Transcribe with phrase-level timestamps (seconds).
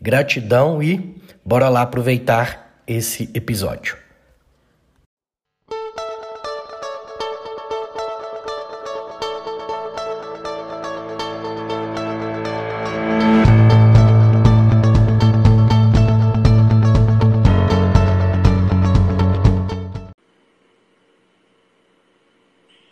[0.00, 3.96] Gratidão e bora lá aproveitar esse episódio.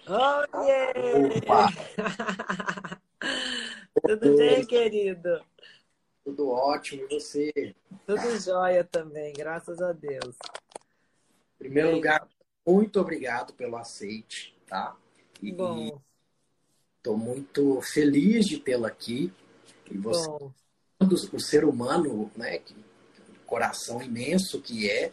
[0.08, 0.92] Oiê!
[4.02, 5.45] Tudo bem, querido?
[6.56, 7.74] Ótimo, e você?
[8.06, 10.34] Tudo jóia também, graças a Deus.
[11.54, 12.26] Em primeiro lugar,
[12.66, 14.96] muito obrigado pelo aceite, tá?
[15.42, 16.00] E Bom.
[16.96, 19.30] Estou muito feliz de tê-la aqui.
[19.90, 20.50] E você, Bom.
[21.32, 22.74] o ser humano, né, que
[23.44, 25.12] coração imenso que é,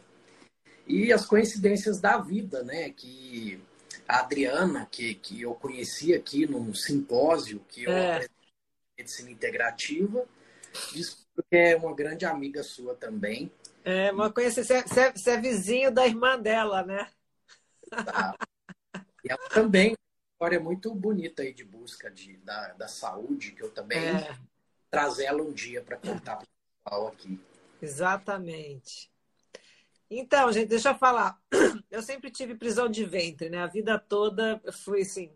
[0.87, 3.61] e as coincidências da vida, né, que
[4.07, 8.27] a Adriana, que, que eu conheci aqui num simpósio que eu É.
[8.97, 10.25] medicina integrativa,
[10.93, 13.51] disse que é uma grande amiga sua também.
[13.83, 17.09] É, uma coincidência, você é, você é vizinho da irmã dela, né?
[18.03, 18.37] tá?
[19.23, 19.97] E ela também, uma
[20.35, 24.35] história muito bonita aí de busca de, da, da saúde, que eu também É,
[24.91, 26.49] trazer ela um dia para contar para o
[26.85, 27.41] pessoal aqui.
[27.81, 29.11] exatamente.
[30.09, 31.39] Então, gente, deixa eu falar.
[31.89, 33.59] Eu sempre tive prisão de ventre, né?
[33.59, 35.31] A vida toda eu fui assim.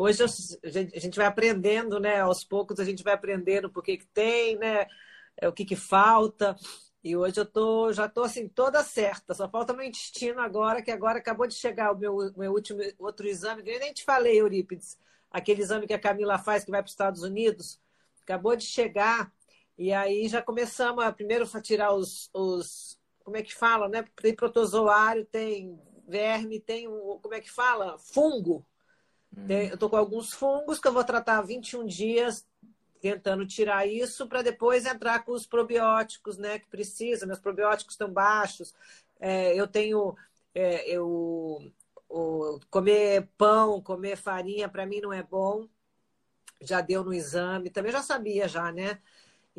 [0.00, 2.20] Hoje a gente vai aprendendo, né?
[2.20, 4.86] Aos poucos a gente vai aprendendo por que tem, né?
[5.36, 6.54] É, o que que falta.
[7.02, 9.34] E hoje eu tô, já tô assim, toda certa.
[9.34, 13.26] Só falta meu intestino agora, que agora acabou de chegar o meu, meu último outro
[13.26, 13.64] exame.
[13.64, 14.96] que Eu nem te falei, Eurípides.
[15.32, 17.80] Aquele exame que a Camila faz, que vai para os Estados Unidos.
[18.22, 19.32] Acabou de chegar.
[19.76, 22.96] E aí já começamos a primeiro tirar os, os.
[23.24, 24.04] Como é que fala, né?
[24.14, 25.76] Tem protozoário, tem
[26.06, 26.86] verme, tem.
[26.86, 27.98] Como é que fala?
[27.98, 28.64] Fungo.
[29.46, 32.46] Tem- eu tô com alguns fungos que eu vou tratar 21 dias
[33.00, 37.26] tentando tirar isso para depois entrar com os probióticos, né, que precisa.
[37.26, 38.74] Meus probióticos estão baixos.
[39.20, 40.16] É, eu tenho
[40.54, 41.72] é, eu
[42.08, 45.68] o- comer pão, comer farinha para mim não é bom.
[46.60, 49.00] Já deu no exame, também já sabia já, né?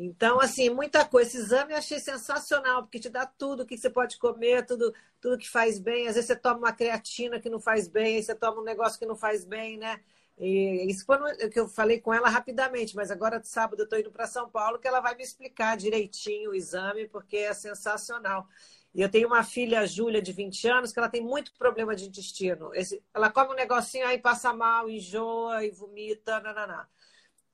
[0.02, 1.28] Então, assim, muita coisa.
[1.28, 4.94] Esse exame eu achei sensacional, porque te dá tudo o que você pode comer, tudo,
[5.20, 6.08] tudo que faz bem.
[6.08, 8.98] Às vezes você toma uma creatina que não faz bem, aí você toma um negócio
[8.98, 10.00] que não faz bem, né?
[10.38, 13.98] E isso foi no- que eu falei com ela rapidamente, mas agora sábado eu estou
[13.98, 18.48] indo para São Paulo, que ela vai me explicar direitinho o exame, porque é sensacional.
[18.94, 22.06] E eu tenho uma filha, Júlia, de 20 anos, que ela tem muito problema de
[22.08, 22.74] intestino.
[22.74, 26.88] Esse- ela come um negocinho, aí passa mal, enjoa e vomita, nananá.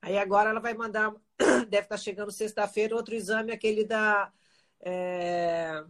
[0.07, 1.13] Aí agora ela vai mandar,
[1.67, 4.31] deve estar chegando sexta-feira, outro exame, aquele da.
[4.81, 5.83] é,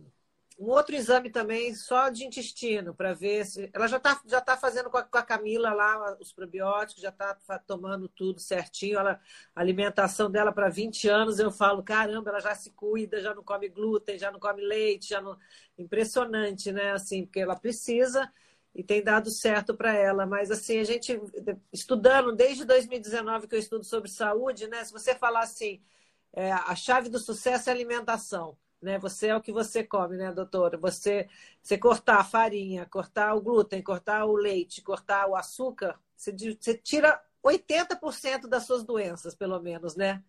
[0.59, 3.69] um outro exame também, só de intestino, para ver se.
[3.72, 7.09] Ela já está já tá fazendo com a, com a Camila lá os probióticos, já
[7.09, 8.97] está tomando tudo certinho.
[8.97, 9.22] Ela,
[9.56, 13.44] a alimentação dela para 20 anos, eu falo, caramba, ela já se cuida, já não
[13.44, 15.38] come glúten, já não come leite, já não.
[15.77, 16.91] Impressionante, né?
[16.94, 18.31] Assim, porque ela precisa
[18.77, 20.25] e tem dado certo para ela.
[20.27, 21.19] Mas assim, a gente
[21.73, 24.85] estudando desde 2019 que eu estudo sobre saúde, né?
[24.85, 25.81] Se você falar assim,
[26.31, 28.57] é, a chave do sucesso é a alimentação.
[28.79, 28.99] Né?
[28.99, 30.77] Você é o que você come, né, doutora?
[30.77, 31.27] Você,
[31.61, 36.75] você cortar a farinha, cortar o glúten, cortar o leite, cortar o açúcar, você, você
[36.75, 40.23] tira 80% das suas doenças, pelo menos, né?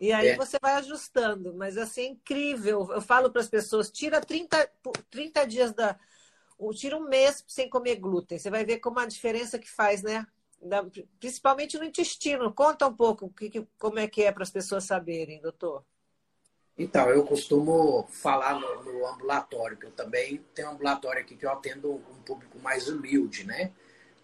[0.00, 0.36] E aí É.
[0.36, 1.54] você vai ajustando.
[1.54, 2.88] Mas assim, é incrível.
[2.90, 5.98] Eu falo para as pessoas, tira 30, por- 30 dias da.
[6.72, 8.38] Tira um mês sem comer glúten.
[8.38, 10.26] Você vai ver como a diferença que faz, né?
[10.60, 10.84] Da-
[11.18, 12.52] principalmente no intestino.
[12.52, 15.84] Conta um pouco que, que- como é que é para as pessoas saberem, doutor.
[16.76, 21.44] Então, eu costumo falar no, no ambulatório, que eu também tenho um ambulatório aqui que
[21.44, 23.72] eu atendo um público mais humilde, né?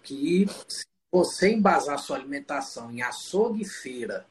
[0.03, 4.27] Que se você embasar sua alimentação em açougue e feira,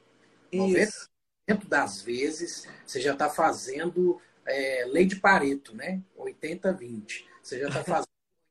[0.52, 1.68] 90% Isso.
[1.68, 6.02] das vezes você já está fazendo é, lei de Pareto, né?
[6.16, 7.27] 80-20.
[7.48, 8.08] Você já está fazendo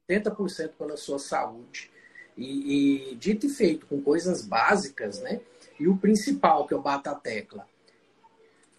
[0.09, 1.91] 80% pela sua saúde.
[2.35, 5.39] E, e dito e feito, com coisas básicas, né?
[5.79, 7.67] E o principal que eu bato a tecla,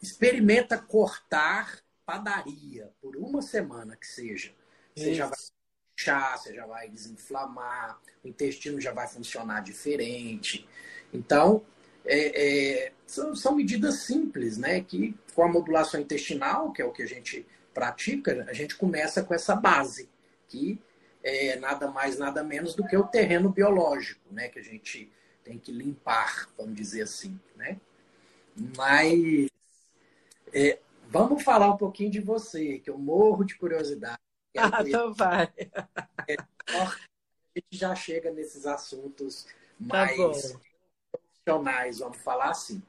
[0.03, 4.53] experimenta cortar padaria por uma semana que seja.
[4.97, 5.39] Você já vai
[5.95, 10.69] chá, você já vai desinflamar, o intestino já vai funcionar diferente.
[11.13, 11.65] Então,
[12.05, 14.81] é, é, são, são, medidas simples, né?
[14.81, 17.47] Que com a modulação intestinal, que é o que a gente
[17.79, 20.11] pratica, a gente começa com essa base,
[20.49, 20.81] que
[21.23, 24.49] é nada mais, nada menos do que o terreno biológico, né?
[24.49, 25.09] Que a gente
[25.45, 27.81] tem que limpar, vamos dizer assim, né?
[28.77, 29.49] Mas
[30.53, 34.19] é, vamos falar um pouquinho de você, que eu morro de curiosidade.
[34.61, 35.49] Ah, então vai.
[36.27, 36.35] É,
[36.67, 36.97] a
[37.55, 40.59] gente já chega nesses assuntos tá mais tá
[41.13, 42.83] profissionais, vamos falar assim.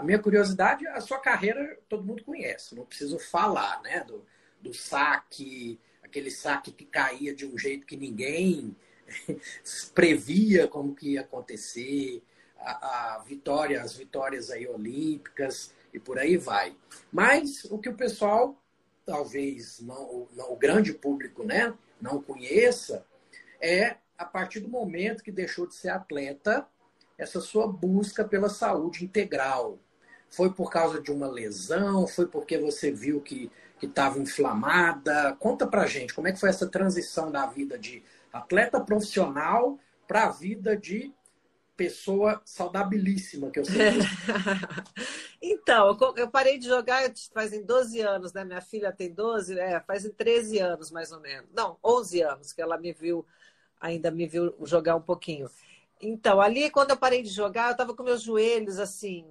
[0.00, 4.02] A minha curiosidade, a sua carreira todo mundo conhece, não preciso falar, né?
[4.04, 4.24] Do,
[4.58, 8.74] do saque, aquele saque que caía de um jeito que ninguém
[9.94, 12.22] previa como que ia acontecer,
[12.58, 16.74] a, a vitória, as vitórias aí olímpicas e por aí vai.
[17.12, 18.58] Mas o que o pessoal,
[19.04, 23.04] talvez não, não o grande público, né, não conheça,
[23.60, 26.66] é a partir do momento que deixou de ser atleta,
[27.18, 29.78] essa sua busca pela saúde integral.
[30.30, 32.06] Foi por causa de uma lesão?
[32.06, 33.50] Foi porque você viu que
[33.82, 35.34] estava inflamada?
[35.40, 40.26] Conta pra gente como é que foi essa transição da vida de atleta profissional para
[40.26, 41.12] a vida de
[41.76, 43.80] pessoa saudabilíssima que eu sei.
[45.40, 48.44] então, eu parei de jogar fazem 12 anos, né?
[48.44, 51.48] Minha filha tem 12, é, fazem 13 anos mais ou menos.
[51.56, 53.24] Não, 11 anos que ela me viu,
[53.80, 55.48] ainda me viu jogar um pouquinho.
[56.00, 59.26] Então, ali quando eu parei de jogar, eu estava com meus joelhos assim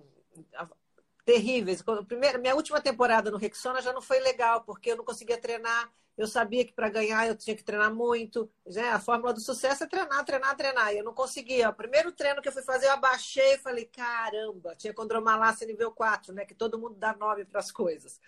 [1.29, 1.81] terríveis.
[1.81, 5.37] Quando, primeiro, minha última temporada no Rexona já não foi legal, porque eu não conseguia
[5.37, 8.51] treinar eu sabia que para ganhar eu tinha que treinar muito.
[8.65, 8.89] Né?
[8.89, 10.93] A fórmula do sucesso é treinar, treinar, treinar.
[10.93, 11.69] E eu não conseguia.
[11.69, 15.93] O primeiro treino que eu fui fazer, eu abaixei e falei: caramba, tinha condromalácia nível
[15.93, 16.43] 4, né?
[16.43, 18.19] Que todo mundo dá nome para as coisas.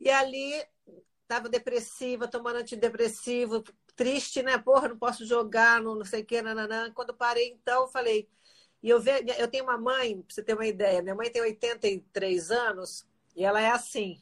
[0.00, 0.60] E ali
[1.22, 3.62] estava depressiva, tomando antidepressivo,
[3.94, 4.58] triste, né?
[4.58, 6.90] Porra, não posso jogar, não, sei o que, nananã.
[6.92, 8.28] Quando parei, então, falei.
[8.82, 9.02] E eu,
[9.38, 13.06] eu tenho uma mãe, para você ter uma ideia, minha mãe tem 83 anos
[13.36, 14.20] e ela é assim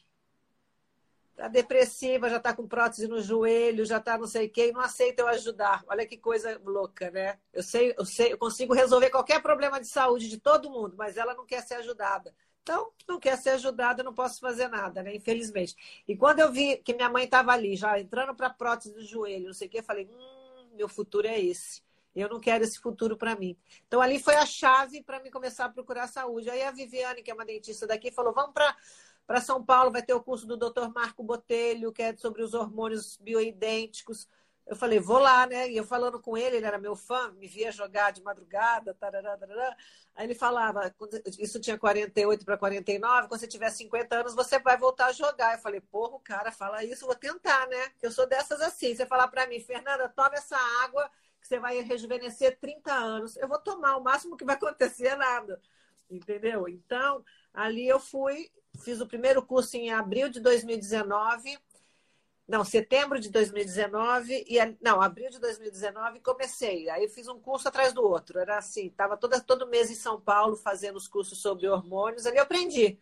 [1.38, 4.72] tá depressiva, já tá com prótese no joelho, já tá não sei o quê, e
[4.72, 5.84] não aceita eu ajudar.
[5.86, 7.38] Olha que coisa louca, né?
[7.52, 11.16] Eu sei, eu sei, eu consigo resolver qualquer problema de saúde de todo mundo, mas
[11.16, 12.34] ela não quer ser ajudada.
[12.62, 15.14] Então, não quer ser ajudada, não posso fazer nada, né?
[15.14, 15.76] Infelizmente.
[16.08, 19.46] E quando eu vi que minha mãe estava ali, já entrando para prótese do joelho,
[19.46, 21.82] não sei o quê, eu falei: hum, meu futuro é esse.
[22.20, 23.56] Eu não quero esse futuro para mim.
[23.86, 26.50] Então, ali foi a chave para mim começar a procurar saúde.
[26.50, 28.76] Aí a Viviane, que é uma dentista daqui, falou: vamos para
[29.28, 30.88] para São Paulo vai ter o curso do Dr.
[30.88, 34.26] Marco Botelho, que é sobre os hormônios bioidênticos.
[34.66, 35.70] Eu falei, vou lá, né?
[35.70, 39.36] E eu falando com ele, ele era meu fã, me via jogar de madrugada, tarará,
[39.36, 39.76] tarará.
[40.14, 40.94] aí ele falava,
[41.38, 45.54] isso tinha 48 para 49, quando você tiver 50 anos, você vai voltar a jogar.
[45.54, 47.92] Eu falei, porra, o cara fala isso, vou tentar, né?
[48.02, 48.94] Eu sou dessas assim.
[48.94, 51.10] Você falar para mim, Fernanda, toma essa água
[51.48, 53.36] você vai rejuvenescer 30 anos.
[53.36, 55.60] Eu vou tomar, o máximo que vai acontecer nada.
[56.10, 56.68] Entendeu?
[56.68, 58.50] Então, ali eu fui
[58.80, 61.58] fiz o primeiro curso em abril de 2019.
[62.46, 66.88] Não, setembro de 2019 e não, abril de 2019 comecei.
[66.88, 68.38] Aí fiz um curso atrás do outro.
[68.38, 72.24] Era assim, estava todo mês em São Paulo fazendo os cursos sobre hormônios.
[72.24, 72.98] Ali eu aprendi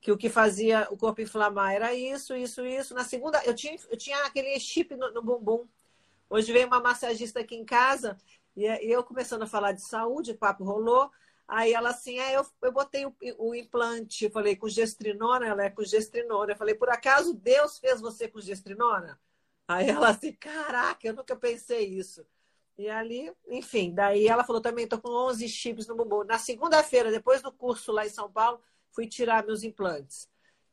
[0.00, 2.94] que o que fazia o corpo inflamar era isso, isso, isso.
[2.94, 5.66] Na segunda, eu tinha, eu tinha aquele chip no, no bumbum.
[6.30, 8.18] Hoje veio uma massagista aqui em casa
[8.56, 11.10] e eu começando a falar de saúde, o papo rolou.
[11.46, 15.70] Aí ela assim, é, eu, eu botei o, o implante, falei, com gestrinona, ela é
[15.70, 16.52] com gestrinona.
[16.52, 19.18] Eu falei, por acaso Deus fez você com gestrinona?
[19.66, 22.26] Aí ela assim, caraca, eu nunca pensei isso.
[22.76, 26.24] E ali, enfim, daí ela falou também, tô com 11 chips no bumbum.
[26.24, 28.60] Na segunda-feira, depois do curso lá em São Paulo,
[28.92, 30.28] fui tirar meus implantes.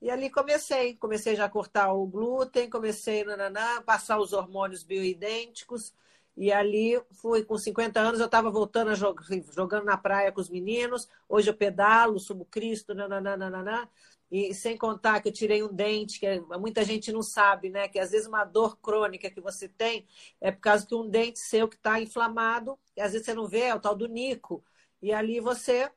[0.05, 5.95] E ali comecei, comecei já a cortar o glúten, comecei a passar os hormônios bioidênticos.
[6.37, 10.39] E ali fui com 50 anos, eu estava voltando a jogar, jogando na praia com
[10.39, 11.09] os meninos.
[11.27, 13.89] Hoje eu pedalo, subo Cristo, nananana.
[14.29, 17.87] E sem contar que eu tirei um dente, que muita gente não sabe, né?
[17.87, 20.05] Que às vezes uma dor crônica que você tem
[20.39, 23.47] é por causa que um dente seu que está inflamado, e às vezes você não
[23.47, 24.63] vê, é o tal do nico.
[25.01, 25.89] E ali você.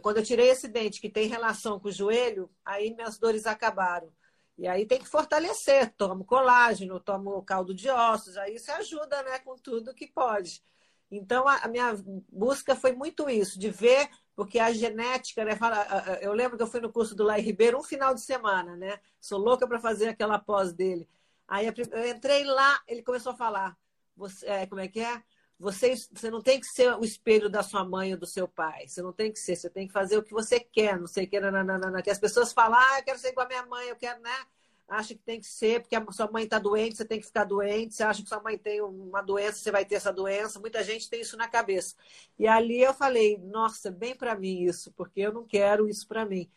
[0.00, 4.12] Quando eu tirei esse dente que tem relação com o joelho, aí minhas dores acabaram.
[4.56, 9.38] E aí tem que fortalecer, tomo colágeno, tomo caldo de ossos, aí isso ajuda, né,
[9.40, 10.62] com tudo que pode.
[11.10, 11.94] Então a, minha
[12.30, 15.86] busca foi muito isso, de ver, porque a genética, né, fala,
[16.22, 18.98] eu lembro que eu fui no curso do Lai Ribeiro um final de semana, né?
[19.20, 21.06] Sou louca para fazer aquela pós dele.
[21.46, 23.76] Aí eu entrei lá, ele começou a falar,
[24.16, 25.22] você, é, como é que é?
[25.62, 28.88] Você, você não tem que ser o espelho da sua mãe ou do seu pai.
[28.88, 29.54] Você não tem que ser.
[29.54, 30.98] Você tem que fazer o que você quer.
[30.98, 31.38] Não sei o que.
[31.38, 34.20] Nananana, que as pessoas falam, ah, eu quero ser igual a minha mãe, eu quero,
[34.20, 34.46] né?
[34.88, 37.44] acha que tem que ser, porque a sua mãe está doente, você tem que ficar
[37.44, 40.60] doente, você acha que sua mãe tem uma doença, você vai ter essa doença.
[40.60, 41.94] Muita gente tem isso na cabeça.
[42.38, 46.26] E ali eu falei, nossa, bem para mim isso, porque eu não quero isso para
[46.26, 46.50] mim.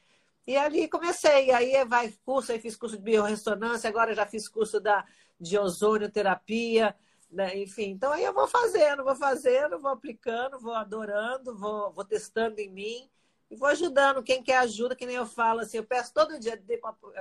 [0.46, 4.80] E ali comecei, aí vai curso, aí fiz curso de biorressonância, agora já fiz curso
[4.80, 5.06] da,
[5.40, 6.96] de ozonioterapia,
[7.36, 7.58] né?
[7.58, 7.92] enfim.
[7.92, 12.70] Então aí eu vou fazendo, vou fazendo, vou aplicando, vou adorando, vou, vou testando em
[12.70, 13.10] mim
[13.50, 16.62] e vou ajudando quem quer ajuda, que nem eu falo assim, eu peço todo dia,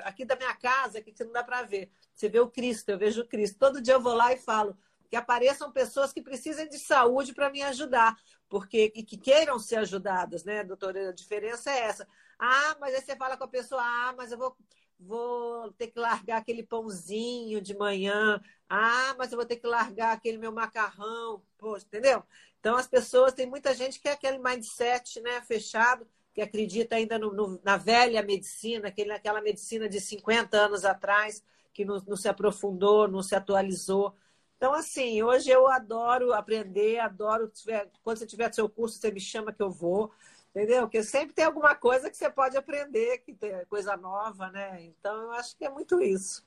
[0.05, 2.99] aqui da minha casa, aqui que não dá para ver, você vê o Cristo, eu
[2.99, 3.59] vejo o Cristo.
[3.59, 4.77] Todo dia eu vou lá e falo
[5.11, 8.17] que apareçam pessoas que precisem de saúde para me ajudar,
[8.49, 11.11] porque e que queiram ser ajudadas, né, doutora?
[11.11, 12.09] A diferença é essa.
[12.39, 14.57] Ah, mas aí você fala com a pessoa, ah, mas eu vou,
[14.99, 18.41] vou ter que largar aquele pãozinho de manhã.
[18.69, 21.43] Ah, mas eu vou ter que largar aquele meu macarrão.
[21.59, 22.23] Poxa, entendeu?
[22.61, 27.19] Então, as pessoas, tem muita gente que é aquele mindset né, fechado, que acredita ainda
[27.19, 32.17] no, no, na velha medicina, aquele, aquela medicina de 50 anos atrás, que não, não
[32.17, 34.15] se aprofundou, não se atualizou.
[34.57, 37.49] Então, assim, hoje eu adoro aprender, adoro.
[37.49, 40.11] Tiver, quando você tiver seu curso, você me chama que eu vou.
[40.55, 40.83] Entendeu?
[40.83, 44.85] Porque sempre tem alguma coisa que você pode aprender, que tem coisa nova, né?
[44.85, 46.47] Então eu acho que é muito isso.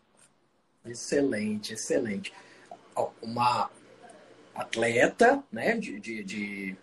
[0.86, 2.34] Excelente, excelente.
[3.22, 3.70] Uma
[4.56, 6.78] atleta, né, de, de, de...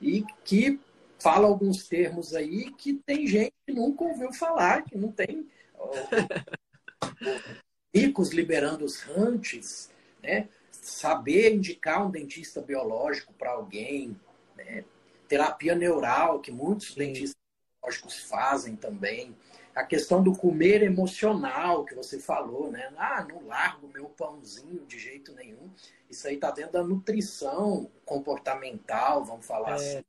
[0.00, 0.78] e que
[1.18, 5.48] fala alguns termos aí que tem gente que nunca ouviu falar, que não tem
[7.94, 9.90] ricos liberando os rantes,
[10.22, 10.48] né?
[10.84, 14.14] Saber indicar um dentista biológico para alguém,
[14.54, 14.84] né?
[15.26, 16.98] terapia neural, que muitos Sim.
[16.98, 17.40] dentistas
[17.80, 19.34] biológicos fazem também.
[19.74, 22.92] A questão do comer emocional que você falou, né?
[22.96, 25.70] Ah, não largo meu pãozinho de jeito nenhum.
[26.08, 29.74] Isso aí está dentro da nutrição comportamental, vamos falar é.
[29.74, 30.04] assim.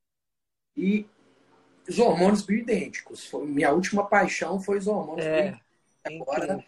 [0.76, 1.08] E
[1.88, 3.26] os hormônios bioidênticos.
[3.26, 5.42] Foi, minha última paixão foi os hormônios é.
[5.42, 5.62] bioidênticos.
[6.06, 6.66] Agora,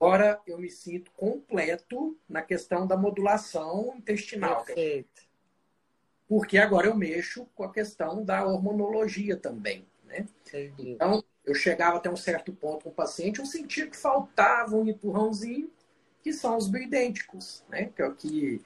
[0.00, 4.64] Agora eu me sinto completo na questão da modulação intestinal.
[4.64, 5.22] Perfeito.
[6.28, 9.86] Porque agora eu mexo com a questão da hormonologia também.
[10.04, 10.26] Né?
[10.46, 10.90] Entendi.
[10.90, 14.88] Então, eu chegava até um certo ponto com o paciente, eu sentia que faltava um
[14.88, 15.70] empurrãozinho,
[16.22, 17.90] que são os bioidênticos, né?
[17.94, 18.62] que é o que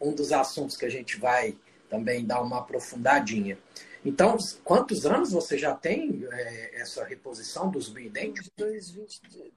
[0.00, 1.56] um dos assuntos que a gente vai
[1.88, 3.58] também dar uma aprofundadinha.
[4.04, 8.50] Então, quantos anos você já tem é, essa reposição dos bioidênticos?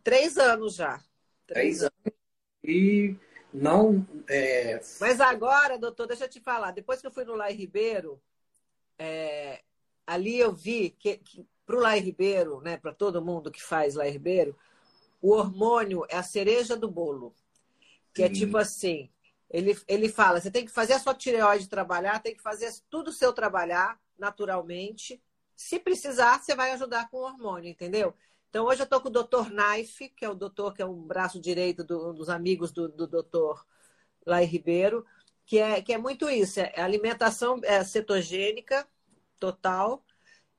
[0.04, 1.02] Três anos já.
[1.48, 2.16] Três, Três anos.
[2.64, 3.16] E
[3.52, 4.06] não.
[4.30, 4.80] É...
[5.00, 6.72] Mas agora, doutor, deixa eu te falar.
[6.72, 8.22] Depois que eu fui no Lai Ribeiro,
[9.00, 9.62] é,
[10.06, 13.96] ali eu vi que, que para o Lai Ribeiro, né, para todo mundo que faz
[13.96, 14.56] Lai Ribeiro,
[15.22, 17.34] o hormônio é a cereja do bolo.
[18.14, 18.32] Que é Sim.
[18.32, 19.10] é tipo assim:
[19.50, 23.08] ele, ele fala, você tem que fazer a sua tireoide trabalhar, tem que fazer tudo
[23.10, 25.22] o seu trabalhar naturalmente.
[25.56, 28.14] Se precisar, você vai ajudar com o hormônio, entendeu?
[28.50, 31.02] Então, hoje eu estou com o doutor Knife, que é o doutor que é um
[31.02, 33.66] braço direito do, dos amigos do, do doutor
[34.26, 35.06] Lai Ribeiro,
[35.46, 38.88] que é, que é muito isso, é alimentação é, cetogênica
[39.40, 40.04] total,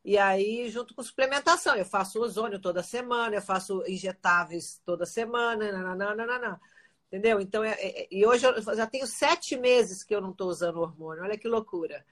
[0.04, 1.74] e aí junto com suplementação.
[1.74, 6.60] Eu faço ozônio toda semana, eu faço injetáveis toda semana, nananana,
[7.08, 7.40] entendeu?
[7.40, 10.80] Então, é, é, e hoje eu já tenho sete meses que eu não estou usando
[10.80, 12.04] hormônio, olha que loucura.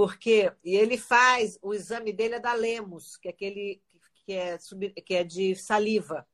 [0.00, 3.82] Porque e ele faz, o exame dele é da Lemos, que é aquele
[4.24, 4.56] que é,
[5.04, 6.26] que é de saliva.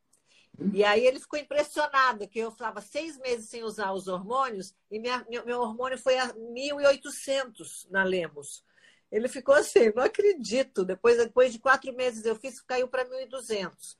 [0.73, 5.00] E aí ele ficou impressionado, que eu estava seis meses sem usar os hormônios e
[5.00, 8.64] minha, meu, meu hormônio foi a 1.800 na Lemos.
[9.11, 10.85] Ele ficou assim, não acredito.
[10.85, 13.96] Depois, depois de quatro meses eu fiz, caiu para 1.200.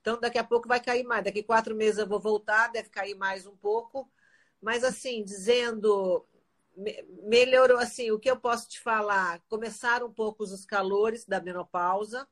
[0.00, 1.24] Então, daqui a pouco vai cair mais.
[1.24, 4.10] Daqui quatro meses eu vou voltar, deve cair mais um pouco.
[4.62, 6.26] Mas, assim, dizendo
[7.22, 9.40] melhorou assim, o que eu posso te falar?
[9.48, 12.26] Começaram um pouco os calores da menopausa,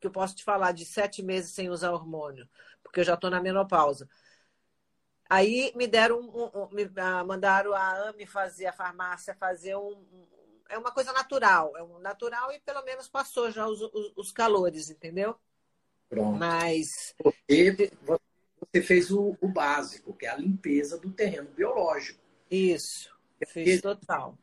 [0.00, 2.48] que eu posso te falar de sete meses sem usar hormônio,
[2.82, 4.08] porque eu já estou na menopausa.
[5.28, 9.96] Aí me deram um, um, me ah, mandaram a AME fazer, a farmácia fazer um,
[10.12, 10.26] um,
[10.68, 14.32] É uma coisa natural, é um natural e pelo menos passou já os, os, os
[14.32, 15.36] calores, entendeu?
[16.08, 16.38] Pronto.
[16.38, 17.14] Mas.
[17.16, 17.90] Porque
[18.60, 22.22] você fez o, o básico, que é a limpeza do terreno biológico.
[22.50, 23.13] Isso.
[23.46, 24.38] Fez total.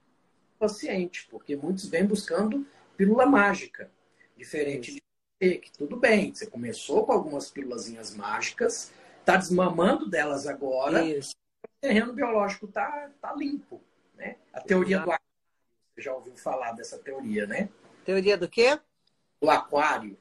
[0.59, 3.91] Paciente, porque muitos vêm buscando pílula mágica.
[4.37, 5.01] Diferente de
[5.39, 11.31] você, que tudo bem, você começou com algumas pílulazinhas mágicas, está desmamando delas agora, Isso.
[11.65, 13.81] o terreno biológico está tá limpo.
[14.15, 14.37] Né?
[14.53, 15.09] A teoria Exato.
[15.09, 15.25] do aquário,
[15.95, 17.69] você já ouviu falar dessa teoria, né?
[18.05, 18.79] Teoria do quê?
[19.41, 20.17] Do aquário.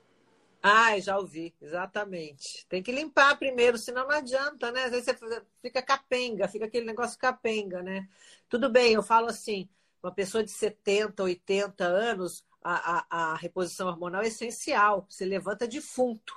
[0.62, 2.67] Ah, já ouvi, exatamente.
[2.69, 4.85] Tem que limpar primeiro, senão não adianta, né?
[4.85, 8.07] Às vezes você fica capenga, fica aquele negócio capenga, né?
[8.49, 9.69] Tudo bem, eu falo assim,
[10.02, 15.07] uma pessoa de 70, 80 anos, a, a, a reposição hormonal é essencial.
[15.09, 16.35] Você levanta defunto,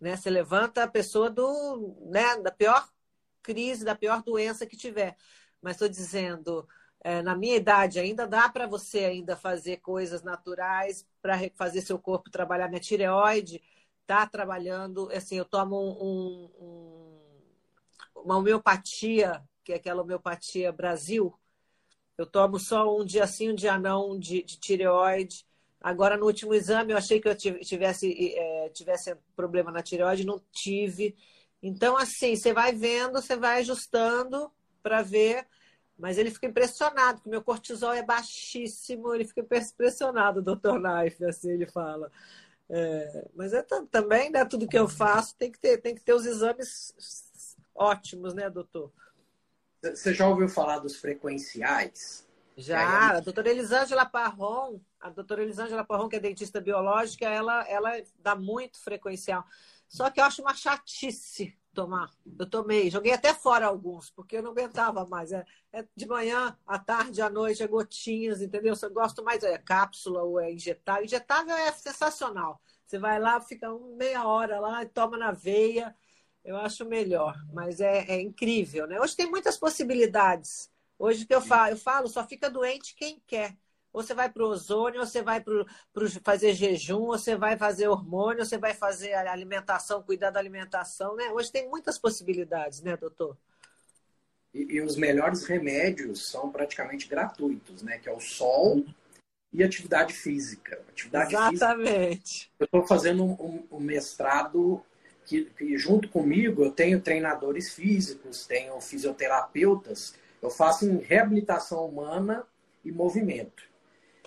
[0.00, 0.16] né?
[0.16, 2.88] Você levanta a pessoa do, né, da pior
[3.42, 5.16] crise, da pior doença que tiver.
[5.60, 6.68] Mas estou dizendo,
[7.06, 12.00] é, na minha idade ainda dá para você ainda fazer coisas naturais para fazer seu
[12.00, 12.66] corpo trabalhar.
[12.66, 13.62] Minha tireoide
[14.02, 17.20] está trabalhando, assim, eu tomo um, um,
[18.24, 21.32] uma homeopatia, que é aquela homeopatia Brasil.
[22.18, 25.46] Eu tomo só um dia sim, um dia não de, de tireoide.
[25.80, 30.42] Agora, no último exame, eu achei que eu tivesse, é, tivesse problema na tireoide, não
[30.50, 31.14] tive.
[31.62, 34.50] Então, assim, você vai vendo, você vai ajustando
[34.82, 35.46] para ver
[35.98, 41.50] mas ele fica impressionado, que meu cortisol é baixíssimo, ele fica impressionado, doutor Knife, assim
[41.50, 42.10] ele fala.
[42.68, 46.12] É, mas é também, né, tudo que eu faço tem que ter, tem que ter
[46.12, 46.94] os exames
[47.74, 48.92] ótimos, né, doutor?
[49.82, 52.26] Você já ouviu falar dos frequenciais?
[52.56, 57.92] Já, a doutora Elisângela Parron, a doutora Elisângela Parron, que é dentista biológica, ela, ela
[58.18, 59.44] dá muito frequencial.
[59.88, 62.10] Só que eu acho uma chatice tomar.
[62.38, 65.30] Eu tomei, joguei até fora alguns, porque eu não aguentava mais.
[65.30, 68.74] É, é de manhã, à tarde, à noite, é gotinhas, entendeu?
[68.80, 71.04] Eu gosto mais, é cápsula ou é injetável.
[71.04, 72.60] Injetável é sensacional.
[72.86, 75.94] Você vai lá, fica meia hora lá e toma na veia.
[76.42, 78.98] Eu acho melhor, mas é, é incrível, né?
[79.00, 80.70] Hoje tem muitas possibilidades.
[80.98, 83.56] Hoje que eu falo, eu falo, só fica doente quem quer.
[83.96, 85.64] Ou você vai para o ozônio, ou você vai para
[86.22, 91.16] fazer jejum, ou você vai fazer hormônio, ou você vai fazer alimentação, cuidar da alimentação,
[91.16, 91.30] né?
[91.30, 93.38] Hoje tem muitas possibilidades, né, doutor?
[94.52, 97.96] E, e os melhores remédios são praticamente gratuitos, né?
[97.96, 98.84] Que é o sol
[99.50, 100.78] e atividade física.
[100.90, 102.20] Atividade Exatamente.
[102.20, 104.84] Física, eu estou fazendo um, um mestrado
[105.24, 112.44] que, que, junto comigo eu tenho treinadores físicos, tenho fisioterapeutas, eu faço em reabilitação humana
[112.84, 113.65] e movimento.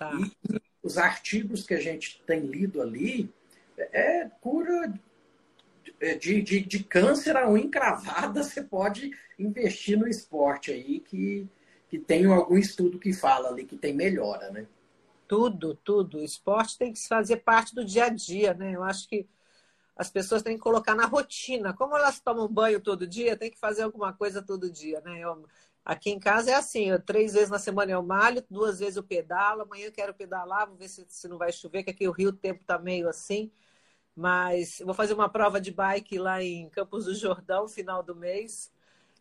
[0.00, 0.12] Tá.
[0.48, 3.30] E os artigos que a gente tem lido ali
[3.76, 4.94] é cura
[6.18, 11.46] de, de, de câncer a unha encravada, você pode investir no esporte aí, que,
[11.90, 14.66] que tem algum estudo que fala ali que tem melhora, né?
[15.28, 16.16] Tudo, tudo.
[16.16, 18.74] O esporte tem que fazer parte do dia a dia, né?
[18.74, 19.28] Eu acho que
[19.94, 21.74] as pessoas têm que colocar na rotina.
[21.74, 25.20] Como elas tomam banho todo dia, tem que fazer alguma coisa todo dia, né?
[25.20, 25.46] Eu,
[25.84, 29.02] Aqui em casa é assim, eu, três vezes na semana eu malho, duas vezes eu
[29.02, 32.12] pedalo, amanhã eu quero pedalar, vou ver se, se não vai chover, que aqui o
[32.12, 33.50] Rio o tempo está meio assim.
[34.14, 38.70] Mas vou fazer uma prova de bike lá em Campos do Jordão, final do mês,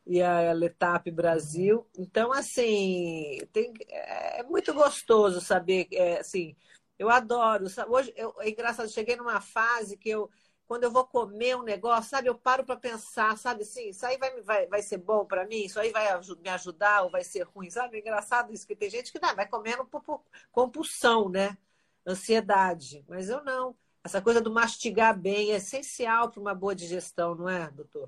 [0.06, 1.88] e a Letap Brasil.
[1.98, 6.56] Então, assim, tem, é, é muito gostoso saber, é, assim,
[6.98, 7.66] eu adoro.
[7.90, 10.30] Hoje, eu, é engraçado, cheguei numa fase que eu
[10.70, 14.20] quando eu vou comer um negócio, sabe, eu paro para pensar, sabe assim, isso aí
[14.20, 16.06] vai, vai, vai ser bom para mim, isso aí vai
[16.44, 17.98] me ajudar ou vai ser ruim, sabe?
[17.98, 21.58] É engraçado isso, que tem gente que não, vai comendo por, por compulsão, né?
[22.06, 23.04] Ansiedade.
[23.10, 23.76] Mas eu não.
[24.04, 28.08] Essa coisa do mastigar bem é essencial para uma boa digestão, não é, doutor?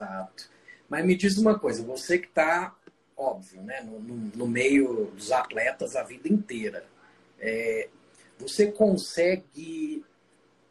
[0.00, 0.48] Exato.
[0.88, 2.72] Mas me diz uma coisa, você que está,
[3.16, 6.86] óbvio, né, no, no, no, meio dos atletas a vida inteira,
[7.40, 7.88] é,
[8.38, 10.04] você consegue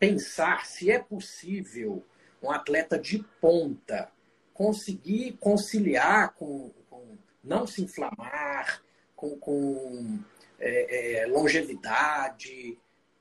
[0.04, 2.06] pensar se é possível
[2.42, 4.12] um atleta de ponta
[4.54, 8.84] conseguir conciliar com, com não se inflamar,
[9.16, 10.20] com, com
[10.60, 12.78] é, é, longevidade.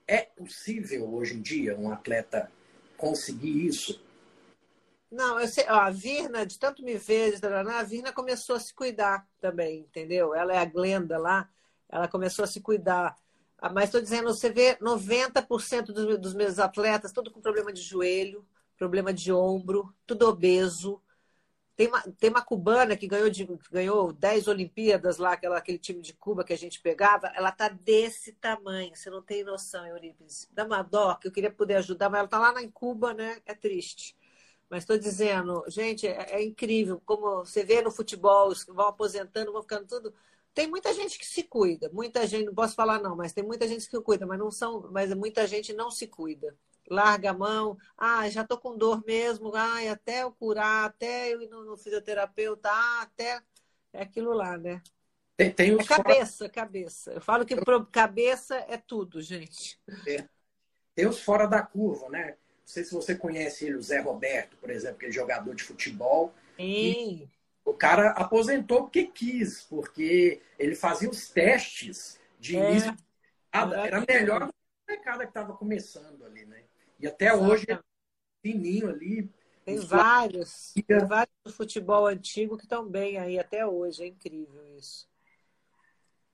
[0.09, 2.51] É possível hoje em dia um atleta
[2.97, 4.05] conseguir isso?
[5.09, 8.75] Não, eu sei, ó, a Virna, de tanto me ver, a Virna começou a se
[8.75, 10.35] cuidar também, entendeu?
[10.35, 11.49] Ela é a Glenda lá,
[11.89, 13.17] ela começou a se cuidar.
[13.63, 17.81] Ah, mas estou dizendo, você vê 90% dos, dos meus atletas, tudo com problema de
[17.81, 18.45] joelho,
[18.77, 21.01] problema de ombro, tudo obeso.
[21.77, 26.01] Tem uma, tem uma cubana que ganhou, de, ganhou 10 Olimpíadas lá, aquela, aquele time
[26.01, 30.49] de Cuba que a gente pegava, ela tá desse tamanho, você não tem noção, Eurípides.
[30.53, 33.41] Dá uma dó, que eu queria poder ajudar, mas ela tá lá na Cuba, né?
[33.47, 34.17] É triste.
[34.69, 38.89] Mas estou dizendo, gente, é, é, incrível como você vê no futebol, os que vão
[38.89, 40.13] aposentando, vão ficando tudo
[40.55, 43.67] tem muita gente que se cuida, muita gente, não posso falar não, mas tem muita
[43.67, 46.55] gente que cuida, mas não são, mas muita gente não se cuida.
[46.89, 51.41] Larga a mão, ah, já tô com dor mesmo, ai, até eu curar, até eu
[51.41, 53.41] ir no, no fisioterapeuta, ah, até
[53.93, 54.83] é aquilo lá, né?
[55.37, 56.51] Tem, tem é cabeça, fora...
[56.51, 57.13] cabeça.
[57.13, 57.57] Eu falo que
[57.91, 59.81] cabeça é tudo, gente.
[60.07, 60.29] É.
[60.95, 62.37] Tem os fora da curva, né?
[62.61, 65.65] Não sei se você conhece ele, o Zé Roberto, por exemplo, que é jogador de
[65.65, 66.35] futebol.
[66.57, 66.65] Sim.
[66.67, 67.29] E
[67.65, 72.97] o cara aposentou porque quis, porque ele fazia os testes de é, início.
[73.53, 74.53] Era melhor do
[74.87, 76.65] que o cara que estava começando ali, né?
[76.99, 77.79] E até hoje é
[78.43, 79.31] fininho ali.
[79.65, 80.73] Tem vários.
[80.87, 84.03] Tem vários do futebol antigo que estão bem aí até hoje.
[84.03, 85.09] É incrível isso.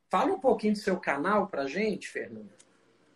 [0.08, 2.50] Fala um pouquinho do seu canal pra gente, Fernando.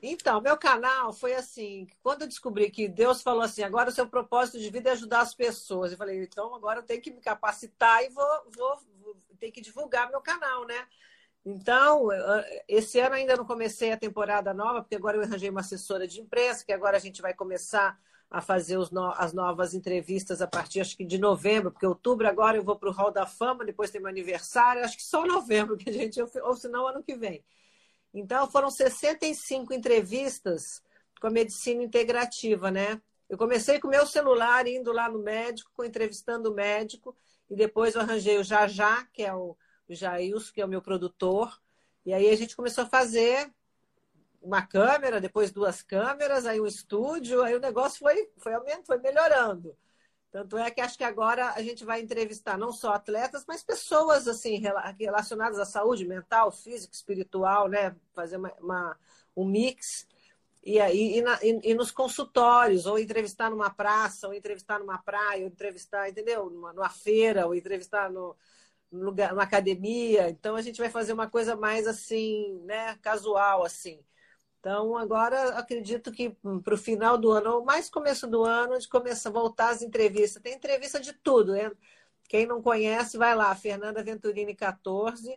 [0.04, 4.04] Então, meu canal foi assim, quando eu descobri que Deus falou assim, agora o seu
[4.04, 5.92] propósito de vida é ajudar as pessoas.
[5.92, 9.60] Eu falei, então agora eu tenho que me capacitar e vou, vou, vou ter que
[9.60, 10.88] divulgar meu canal, né?
[11.44, 12.08] Então,
[12.68, 16.20] esse ano ainda não comecei a temporada nova, porque agora eu arranjei uma assessora de
[16.20, 17.98] imprensa, que agora a gente vai começar
[18.30, 22.56] a fazer no, as novas entrevistas a partir, acho que de novembro, porque outubro agora
[22.56, 25.76] eu vou para o Hall da Fama, depois tem meu aniversário, acho que só novembro
[25.76, 27.44] que a gente, ou se não, ano que vem.
[28.14, 30.82] Então, foram 65 entrevistas
[31.20, 33.00] com a medicina integrativa, né?
[33.28, 37.16] Eu comecei com o meu celular, indo lá no médico, entrevistando o médico,
[37.48, 39.56] e depois eu arranjei o Jajá, que é o,
[39.88, 41.60] Jailson, que é o meu produtor,
[42.04, 43.50] e aí a gente começou a fazer
[44.40, 48.98] uma câmera, depois duas câmeras, aí um estúdio, aí o negócio foi, foi aumentando, foi
[48.98, 49.76] melhorando.
[50.32, 54.26] Tanto é que acho que agora a gente vai entrevistar não só atletas, mas pessoas
[54.26, 54.58] assim
[54.98, 57.94] relacionadas à saúde mental, física, espiritual, né?
[58.14, 58.98] Fazer uma, uma
[59.36, 60.08] um mix.
[60.64, 65.42] E, aí, e, e, e, nos consultórios, ou entrevistar numa praça, ou entrevistar numa praia,
[65.42, 66.48] ou entrevistar, entendeu?
[66.48, 68.34] Numa, numa feira, ou entrevistar no,
[68.90, 70.30] no lugar, numa academia.
[70.30, 72.96] Então a gente vai fazer uma coisa mais assim, né?
[73.02, 74.00] Casual, assim.
[74.62, 76.30] Então, agora acredito que
[76.62, 79.82] para o final do ano, ou mais começo do ano, de começar a voltar as
[79.82, 80.40] entrevistas.
[80.40, 81.72] Tem entrevista de tudo, né?
[82.28, 85.36] Quem não conhece, vai lá, Fernanda Venturini 14,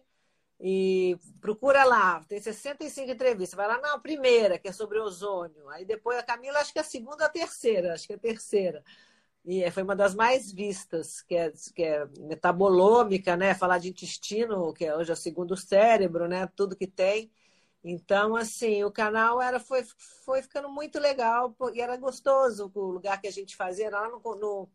[0.60, 2.24] e procura lá.
[2.28, 3.58] Tem 65 entrevistas.
[3.58, 5.68] Vai lá na primeira, que é sobre ozônio.
[5.70, 8.20] Aí depois a Camila, acho que é a segunda a terceira, acho que é a
[8.20, 8.84] terceira.
[9.44, 13.56] E foi uma das mais vistas, que é, que é metabolômica, né?
[13.56, 16.48] Falar de intestino, que é hoje é o segundo cérebro, né?
[16.56, 17.32] Tudo que tem.
[17.88, 19.84] Então, assim, o canal era, foi,
[20.26, 24.20] foi ficando muito legal e era gostoso o lugar que a gente fazia lá no,
[24.36, 24.70] no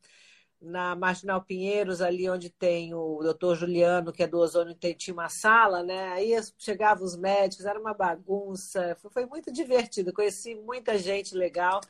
[0.60, 5.28] na Marginal Pinheiros, ali onde tem o doutor Juliano, que é do ozônio, tinha uma
[5.28, 6.12] sala, né?
[6.12, 11.80] Aí chegavam os médicos, era uma bagunça, foi, foi muito divertido, conheci muita gente legal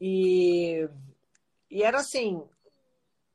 [0.00, 0.88] e,
[1.70, 2.42] e era assim,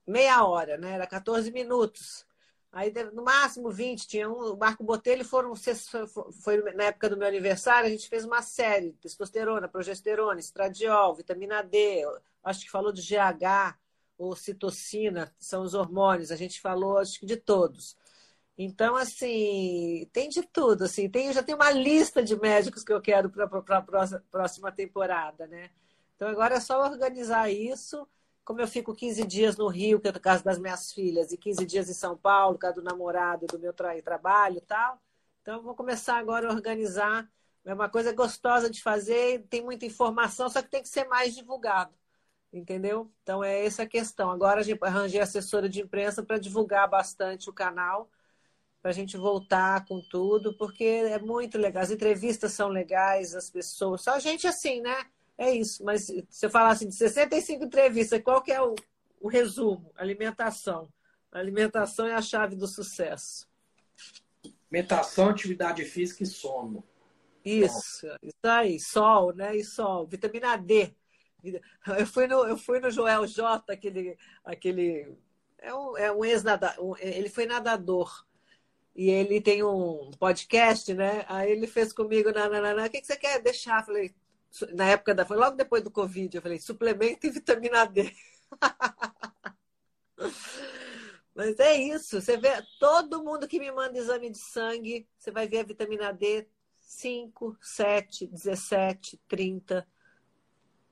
[0.07, 0.93] meia hora, né?
[0.93, 2.24] Era 14 minutos.
[2.75, 4.51] Aí, no máximo 20, tinha um.
[4.51, 5.53] O Marco Botelho foram.
[6.43, 11.63] Foi na época do meu aniversário, a gente fez uma série: testosterona, progesterona, estradiol, vitamina
[11.63, 12.03] D,
[12.43, 13.77] acho que falou de GH
[14.17, 17.95] ou citocina, são os hormônios, a gente falou, acho que de todos.
[18.57, 20.83] Então, assim, tem de tudo.
[20.83, 25.47] Assim, tem, já tem uma lista de médicos que eu quero para a próxima temporada,
[25.47, 25.69] né?
[26.15, 28.05] Então, agora é só organizar isso
[28.45, 31.37] como eu fico 15 dias no Rio, que é o caso das minhas filhas, e
[31.37, 35.01] 15 dias em São Paulo, caso do namorado, do meu tra trabalho e tal.
[35.41, 37.29] Então, vou começar agora a organizar.
[37.65, 41.35] É uma coisa gostosa de fazer, tem muita informação, só que tem que ser mais
[41.35, 41.93] divulgado.
[42.53, 43.11] Entendeu?
[43.23, 44.29] Então, é essa a questão.
[44.31, 48.09] Agora, a gente arranjei assessora de imprensa para divulgar bastante o canal,
[48.81, 51.83] para a gente voltar com tudo, porque é muito legal.
[51.83, 54.01] As entrevistas são legais, as pessoas.
[54.01, 55.05] Só a gente assim, né?
[55.37, 58.75] É isso, mas se eu falasse de 65 entrevistas, qual que é o,
[59.19, 59.91] o resumo?
[59.95, 60.87] Alimentação.
[61.31, 63.47] alimentação é a chave do sucesso.
[64.71, 66.83] Alimentação, atividade física e sono.
[67.43, 69.55] Isso, isso aí, sol, né?
[69.55, 70.93] E sol, vitamina D.
[71.85, 75.15] Eu fui no, eu fui no Joel J, aquele, aquele
[75.59, 78.25] é um, é um ex-nadador, um, ele foi nadador.
[78.95, 81.25] E ele tem um podcast, né?
[81.27, 83.81] Aí ele fez comigo, nananana, o que, que você quer deixar?
[83.81, 84.15] Eu falei,
[84.73, 85.25] na época da.
[85.25, 88.13] Foi logo depois do Covid, eu falei, suplemento e vitamina D.
[91.35, 92.21] Mas é isso.
[92.21, 96.13] Você vê todo mundo que me manda exame de sangue, você vai ver a vitamina
[96.13, 96.47] D
[96.79, 99.85] 5, 7, 17, 30.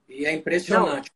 [0.09, 1.11] E é impressionante.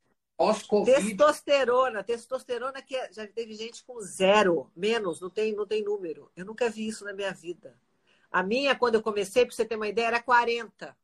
[0.86, 6.32] Testosterona, testosterona que é, já teve gente com zero, menos, não tem, não tem número.
[6.36, 7.76] Eu nunca vi isso na minha vida.
[8.32, 10.96] A minha, quando eu comecei, para você ter uma ideia, era 40.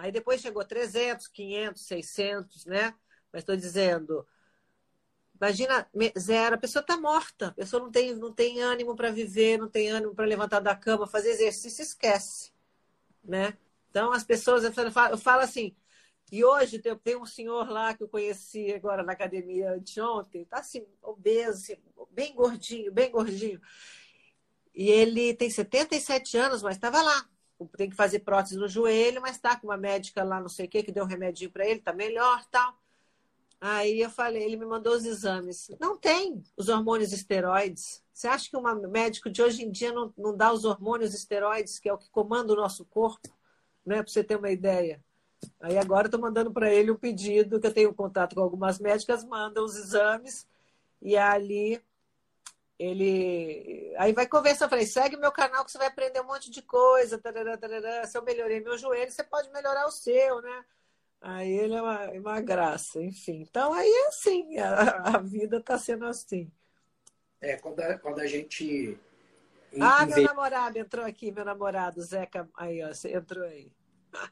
[0.00, 2.94] Aí depois chegou 300, 500, 600, né?
[3.30, 4.26] Mas estou dizendo,
[5.34, 5.86] imagina
[6.18, 9.68] zero, a pessoa está morta, a pessoa não tem, não tem ânimo para viver, não
[9.68, 12.50] tem ânimo para levantar da cama, fazer exercício, esquece,
[13.22, 13.58] né?
[13.90, 15.76] Então as pessoas, eu falo, eu falo assim,
[16.32, 20.86] e hoje tem um senhor lá que eu conheci agora na academia anteontem, tá assim,
[21.02, 21.76] obeso, assim,
[22.10, 23.60] bem gordinho, bem gordinho.
[24.74, 27.28] E ele tem 77 anos, mas estava lá,
[27.76, 30.68] tem que fazer prótese no joelho, mas tá com uma médica lá, não sei o
[30.68, 32.76] que, que deu um remedinho para ele, tá melhor tal.
[33.60, 35.70] Aí eu falei, ele me mandou os exames.
[35.78, 38.02] Não tem os hormônios esteroides.
[38.12, 41.78] Você acha que um médico de hoje em dia não, não dá os hormônios esteroides,
[41.78, 43.28] que é o que comanda o nosso corpo?
[43.84, 44.02] Né?
[44.02, 45.02] Para você ter uma ideia.
[45.60, 48.78] Aí agora eu estou mandando para ele um pedido, que eu tenho contato com algumas
[48.78, 50.46] médicas, mandam os exames,
[51.00, 51.82] e ali
[52.80, 56.50] ele aí vai conversar, eu falei, segue meu canal que você vai aprender um monte
[56.50, 58.06] de coisa, tarará, tarará.
[58.06, 60.64] se eu melhorei meu joelho, você pode melhorar o seu, né?
[61.20, 63.42] Aí ele é uma, uma graça, enfim.
[63.42, 66.50] Então aí é assim, a, a vida está sendo assim.
[67.38, 68.98] É, quando a, quando a gente.
[69.78, 72.48] Ah, meu namorado entrou aqui, meu namorado, Zeca.
[72.56, 73.70] Aí, ó, você entrou aí.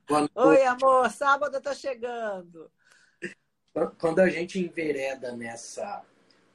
[0.06, 0.30] Quando...
[0.34, 2.72] Oi, amor, sábado eu tô chegando.
[3.98, 6.02] Quando a gente envereda nessa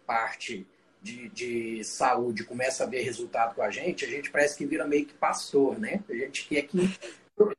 [0.06, 0.67] parte
[1.04, 4.88] de, de saúde, começa a ver resultado com a gente, a gente parece que vira
[4.88, 6.02] meio que pastor, né?
[6.10, 6.98] A gente quer que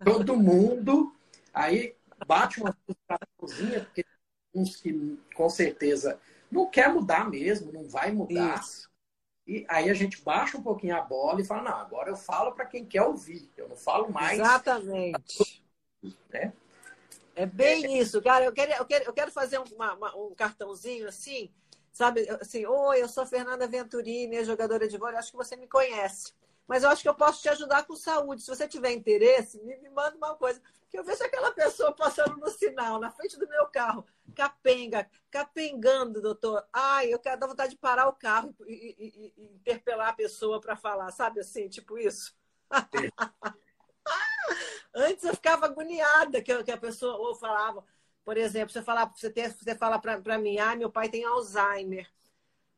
[0.03, 1.15] todo mundo.
[1.53, 1.95] Aí
[2.27, 4.05] bate uma frustraçãozinha, porque
[4.55, 6.19] uns que com certeza
[6.51, 8.61] não quer mudar mesmo, não vai mudar.
[8.61, 8.89] Isso.
[9.47, 12.53] E aí a gente baixa um pouquinho a bola e fala, não, agora eu falo
[12.53, 14.39] para quem quer ouvir, eu não falo mais.
[14.39, 15.63] Exatamente.
[16.33, 16.53] Né?
[17.37, 17.99] É bem é.
[18.01, 18.45] isso, cara.
[18.45, 21.51] Eu quero, eu quero, eu quero fazer uma, uma, um cartãozinho assim,
[21.95, 22.29] sabe?
[22.41, 26.35] Assim, oi, eu sou Fernanda Venturini, jogadora de vôlei, acho que você me conhece.
[26.67, 28.43] Mas eu acho que eu posso te ajudar com saúde.
[28.43, 30.61] Se você tiver interesse, me, me manda uma coisa.
[30.91, 34.05] Que eu vejo aquela pessoa passando no sinal, na frente do meu carro,
[34.35, 36.67] capenga, capengando, doutor.
[36.73, 40.61] Ai, eu quero dar vontade de parar o carro e, e, e interpelar a pessoa
[40.61, 42.35] para falar, sabe assim, tipo isso?
[44.95, 47.85] Antes eu ficava agoniada que, que a pessoa ou falava,
[48.25, 52.11] por exemplo, você falar, você, tem, você fala para mim, ah, meu pai tem Alzheimer.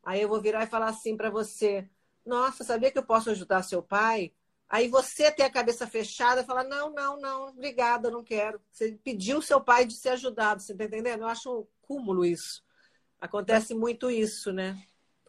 [0.03, 1.89] Aí eu vou virar e falar assim para você,
[2.25, 4.33] nossa, sabia que eu posso ajudar seu pai?
[4.69, 8.61] Aí você tem a cabeça fechada e fala: Não, não, não, obrigada, não quero.
[8.71, 11.21] Você pediu seu pai de ser ajudado, você está entendendo?
[11.21, 12.63] Eu acho um cúmulo isso.
[13.19, 14.77] Acontece muito isso, né?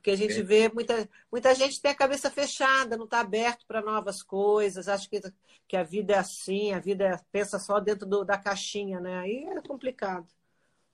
[0.08, 3.82] Porque a gente vê muita, muita gente tem a cabeça fechada, não está aberto para
[3.82, 5.20] novas coisas, acha que,
[5.66, 9.18] que a vida é assim, a vida é, pensa só dentro do, da caixinha, né?
[9.18, 10.26] Aí é complicado.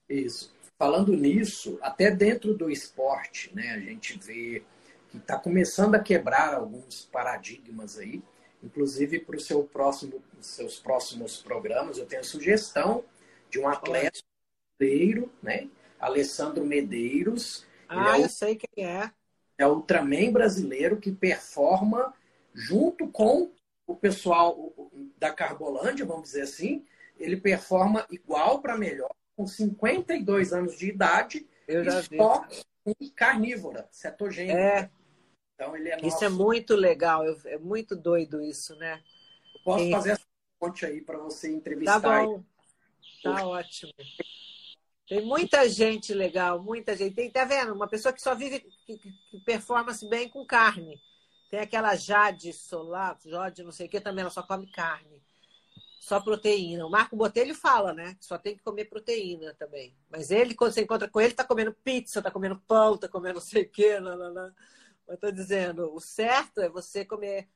[0.09, 0.53] Isso.
[0.77, 4.65] Falando nisso, até dentro do esporte, né, a gente vê
[5.11, 8.21] que está começando a quebrar alguns paradigmas aí.
[8.65, 13.05] Inclusive, para os seu próximo, seus próximos programas, eu tenho sugestão
[13.49, 14.19] de um atleta
[14.77, 15.69] brasileiro, né?
[16.01, 17.65] Alessandro Medeiros.
[17.89, 19.11] Ah, é eu sei quem é.
[19.57, 22.13] É o Ultraman brasileiro que performa
[22.53, 23.51] junto com
[23.87, 24.73] o pessoal
[25.19, 26.85] da Carbolândia, vamos dizer assim.
[27.19, 32.03] Ele performa igual para melhor, com 52 anos de idade, eu já
[33.15, 34.59] carnívora, cetogênica.
[34.59, 34.91] É,
[35.55, 36.07] então ele é nosso.
[36.07, 39.01] Isso é muito legal, é muito doido isso, né?
[39.55, 39.91] Eu posso e...
[39.91, 40.25] fazer essa
[40.59, 42.01] ponte aí para você entrevistar.
[42.01, 42.45] Tá bom,
[43.23, 43.93] tá ótimo.
[45.07, 47.15] Tem muita gente legal, muita gente.
[47.15, 47.75] Tem, tá vendo?
[47.75, 51.01] Uma pessoa que só vive, que, que performa-se bem com carne.
[51.51, 55.23] Tem aquela Jade Solar, Jade não sei o que, também ela só come carne.
[56.01, 56.87] Só proteína.
[56.87, 58.15] O Marco Botelho fala, né?
[58.15, 59.97] Que só tem que comer proteína também.
[60.11, 63.35] Mas ele, quando você encontra com ele, tá comendo pizza, tá comendo pão, tá comendo
[63.41, 64.53] não sei o lá, lá.
[65.07, 67.49] Eu estou dizendo, o certo é você comer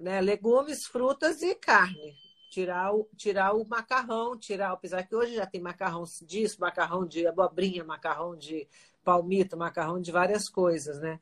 [0.00, 2.16] né, legumes, frutas e carne.
[2.54, 7.26] Tirar o, tirar o macarrão, tirar, apesar que hoje já tem macarrão disso, macarrão de
[7.26, 8.68] abobrinha, macarrão de
[9.02, 11.18] palmito, macarrão de várias coisas, né?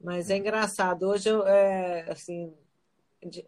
[0.00, 1.02] Mas é engraçado.
[1.10, 2.54] Hoje eu, é, assim,
[3.22, 3.44] de,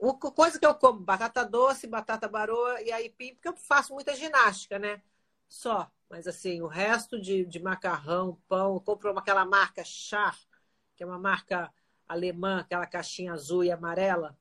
[0.00, 4.16] o, coisa que eu como, batata doce, batata baroa e aipim, porque eu faço muita
[4.16, 5.00] ginástica, né?
[5.48, 5.88] Só.
[6.10, 10.36] Mas assim, o resto de, de macarrão, pão, eu compro aquela marca Char,
[10.96, 11.72] que é uma marca
[12.08, 14.36] alemã, aquela caixinha azul e amarela,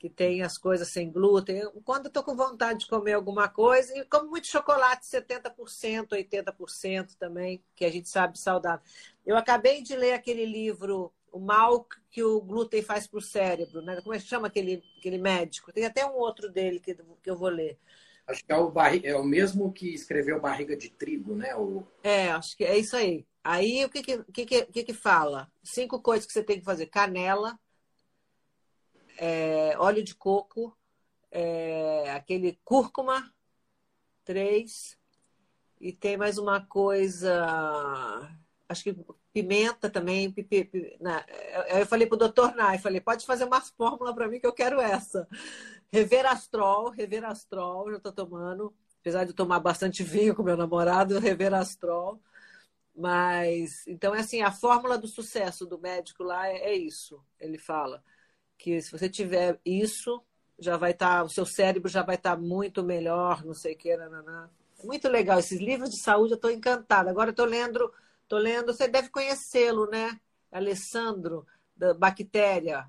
[0.00, 1.60] que tem as coisas sem glúten.
[1.84, 7.62] Quando estou com vontade de comer alguma coisa, e como muito chocolate, 70%, 80% também,
[7.76, 8.82] que a gente sabe saudável.
[9.26, 13.82] Eu acabei de ler aquele livro, O Mal que o Glúten Faz para o Cérebro,
[13.82, 14.00] né?
[14.00, 15.70] Como é que chama aquele, aquele médico?
[15.70, 17.78] Tem até um outro dele que, que eu vou ler.
[18.26, 19.02] Acho que é o, barri...
[19.04, 21.54] é o mesmo que escreveu Barriga de Trigo, né?
[21.56, 21.86] O...
[22.02, 23.26] É, acho que é isso aí.
[23.44, 25.52] Aí o que que, que, que, que fala?
[25.62, 27.58] Cinco coisas que você tem que fazer: canela,
[29.20, 30.74] é, óleo de coco,
[31.30, 33.30] é, aquele cúrcuma,
[34.24, 34.98] três,
[35.78, 37.46] e tem mais uma coisa,
[38.66, 38.96] acho que
[39.30, 40.32] pimenta também.
[40.32, 41.22] Pipi, na,
[41.68, 44.54] eu falei para o doutor Nai, falei, pode fazer uma fórmula para mim que eu
[44.54, 45.28] quero essa.
[45.92, 48.74] Reverastrol, Reverastrol, já estou tomando.
[49.00, 52.20] Apesar de tomar bastante vinho com meu namorado, Reverastrol.
[52.96, 57.22] Mas, então, é assim, a fórmula do sucesso do médico lá é, é isso.
[57.38, 58.02] Ele fala
[58.60, 60.22] que se você tiver isso,
[60.58, 63.74] já vai estar, tá, o seu cérebro já vai estar tá muito melhor, não sei
[63.74, 64.50] o que, nananã.
[64.84, 65.38] Muito legal.
[65.38, 67.10] Esses livros de saúde eu estou encantada.
[67.10, 67.92] Agora eu estou lendo,
[68.28, 70.20] tô lendo, você deve conhecê-lo, né?
[70.52, 72.86] Alessandro, da Bactéria.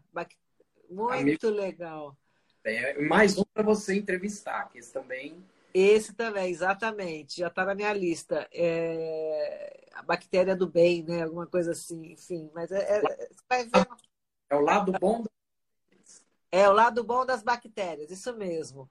[0.89, 2.17] Muito Amigo, legal.
[2.63, 5.43] É, mais um para você entrevistar, que esse também.
[5.73, 7.39] Esse também, exatamente.
[7.39, 8.47] Já está na minha lista.
[8.53, 11.23] É a bactéria do bem, né?
[11.23, 12.49] Alguma coisa assim, enfim.
[12.53, 13.95] Mas é, é, vai vendo.
[14.49, 15.23] É o lado bom.
[16.51, 18.89] É o lado bom das bactérias, isso mesmo.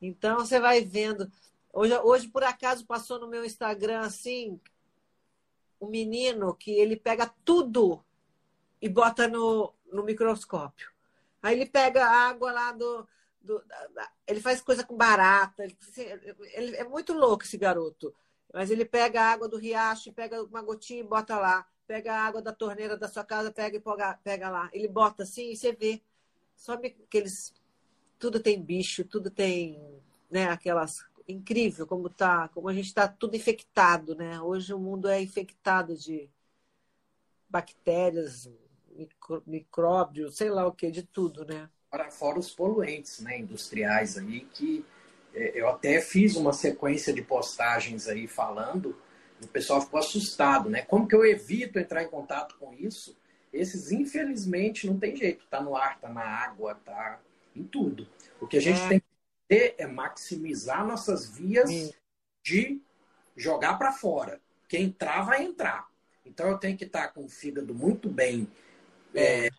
[0.00, 1.30] Então você vai vendo.
[1.72, 4.60] Hoje, hoje por acaso passou no meu Instagram assim
[5.80, 8.04] um menino que ele pega tudo
[8.82, 10.90] e bota no, no microscópio.
[11.42, 13.08] Aí ele pega a água lá do,
[13.40, 13.64] do,
[14.26, 15.64] ele faz coisa com barata.
[15.64, 16.02] Ele, assim,
[16.52, 18.14] ele, é muito louco esse garoto.
[18.52, 21.66] Mas ele pega a água do riacho, pega uma gotinha e bota lá.
[21.86, 23.82] Pega a água da torneira da sua casa, pega e
[24.22, 24.68] pega lá.
[24.72, 26.02] Ele bota assim e você vê.
[26.60, 27.54] Só que eles.
[28.18, 29.80] Tudo tem bicho, tudo tem.
[30.30, 31.08] Né, aquelas.
[31.26, 34.40] Incrível como tá, como a gente está tudo infectado, né?
[34.40, 36.28] Hoje o mundo é infectado de
[37.48, 38.50] bactérias,
[38.90, 41.70] micro, micróbios, sei lá o que, de tudo, né?
[41.88, 44.84] Fora, fora os poluentes né, industriais aí, que
[45.32, 48.96] é, eu até fiz uma sequência de postagens aí falando,
[49.40, 50.82] o pessoal ficou assustado, né?
[50.82, 53.16] Como que eu evito entrar em contato com isso?
[53.52, 55.44] Esses, infelizmente, não tem jeito.
[55.48, 57.20] Tá no ar, tá na água, tá
[57.54, 58.08] em tudo.
[58.40, 58.88] O que a gente é.
[58.88, 59.06] tem que
[59.48, 61.92] ter é maximizar nossas vias Sim.
[62.42, 62.80] de
[63.36, 64.40] jogar para fora.
[64.68, 65.88] Quem entrar, vai entrar.
[66.24, 68.48] Então eu tenho que estar com o fígado muito bem
[69.14, 69.50] é, é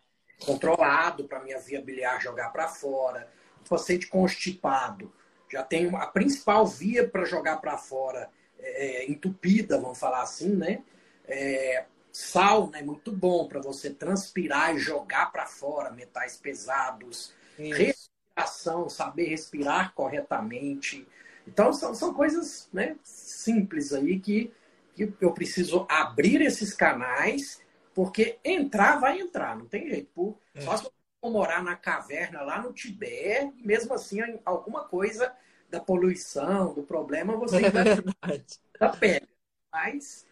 [0.44, 3.28] controlado para minha via biliar jogar para fora.
[3.64, 5.12] O paciente constipado
[5.50, 10.54] já tem a principal via para jogar para fora é, é, entupida, vamos falar assim,
[10.54, 10.82] né?
[11.26, 17.32] É, sauna é muito bom para você transpirar e jogar para fora metais pesados.
[17.58, 17.78] Isso.
[17.78, 21.06] Respiração, saber respirar corretamente.
[21.46, 24.52] Então, são, são coisas né, simples aí que,
[24.94, 27.60] que eu preciso abrir esses canais
[27.94, 30.10] porque entrar vai entrar, não tem jeito.
[30.14, 30.60] Por, é.
[30.62, 30.84] Só se
[31.20, 35.32] for morar na caverna lá no Tibete, mesmo assim alguma coisa
[35.70, 38.60] da poluição, do problema, você é verdade.
[38.80, 39.28] ainda pega.
[39.72, 40.26] Mas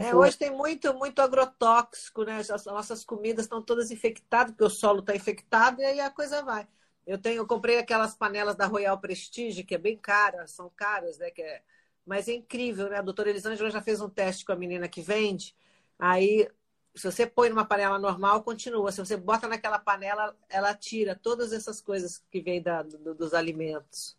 [0.00, 0.14] é.
[0.14, 2.38] Hoje tem muito, muito agrotóxico, né?
[2.38, 6.42] As nossas comidas estão todas infectadas, porque o solo está infectado e aí a coisa
[6.42, 6.66] vai.
[7.06, 11.18] Eu tenho, eu comprei aquelas panelas da Royal Prestige, que é bem cara, são caras,
[11.18, 11.30] né?
[11.30, 11.62] Que é...
[12.04, 12.98] Mas é incrível, né?
[12.98, 15.54] A doutora Elisângela já fez um teste com a menina que vende.
[15.98, 16.48] Aí
[16.94, 18.90] se você põe numa panela normal, continua.
[18.90, 23.32] Se você bota naquela panela, ela tira todas essas coisas que vêm da, do, dos
[23.32, 24.16] alimentos.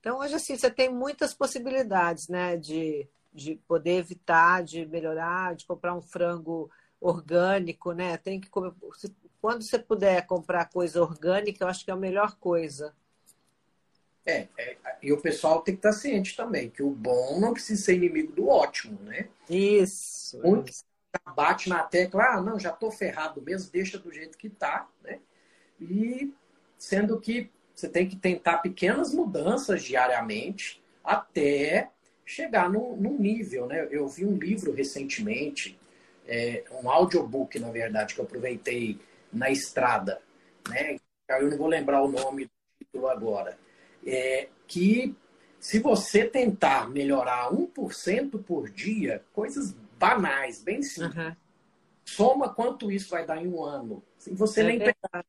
[0.00, 2.56] Então, hoje, assim, você tem muitas possibilidades, né?
[2.56, 6.70] De, de poder evitar, de melhorar, de comprar um frango
[7.00, 8.16] orgânico, né?
[8.16, 8.72] Tem que comer.
[9.40, 12.94] Quando você puder comprar coisa orgânica, eu acho que é a melhor coisa.
[14.24, 17.80] É, é, e o pessoal tem que estar ciente também que o bom não precisa
[17.80, 19.28] ser inimigo do ótimo, né?
[19.48, 20.40] Isso.
[20.42, 20.84] Muitos
[21.34, 25.20] bate na tecla, ah, não, já estou ferrado mesmo, deixa do jeito que está, né?
[25.80, 26.34] E
[26.76, 31.90] sendo que você tem que tentar pequenas mudanças diariamente até
[32.26, 33.86] chegar num, num nível, né?
[33.88, 35.78] Eu vi um livro recentemente,
[36.26, 38.98] é, um audiobook, na verdade, que eu aproveitei
[39.32, 40.20] na estrada,
[40.68, 40.98] né?
[41.28, 43.56] Eu não vou lembrar o nome do título agora.
[44.04, 45.16] É, que
[45.60, 51.16] se você tentar melhorar 1% por dia, coisas banais, bem simples.
[51.16, 51.36] Uhum.
[52.04, 54.02] Soma quanto isso vai dar em um ano.
[54.18, 55.24] Sem você é nem pensar.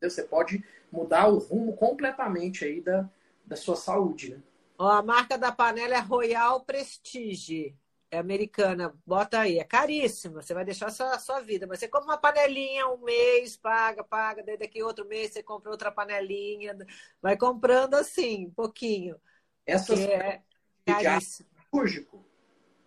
[0.00, 3.08] Você pode mudar o rumo completamente aí da,
[3.46, 4.40] da sua saúde, né?
[4.78, 7.76] Ó, a marca da panela é Royal Prestige.
[8.10, 8.94] É americana.
[9.06, 9.58] Bota aí.
[9.58, 10.42] É caríssima.
[10.42, 11.66] Você vai deixar a sua, a sua vida.
[11.66, 14.42] Mas você compra uma panelinha um mês, paga, paga.
[14.42, 16.76] Daí daqui outro mês você compra outra panelinha.
[17.22, 19.18] Vai comprando assim, um pouquinho.
[19.64, 20.42] Essas é
[20.84, 21.48] caríssimo.
[21.70, 22.26] cirúrgico?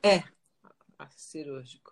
[0.03, 0.23] É,
[1.15, 1.91] cirúrgico.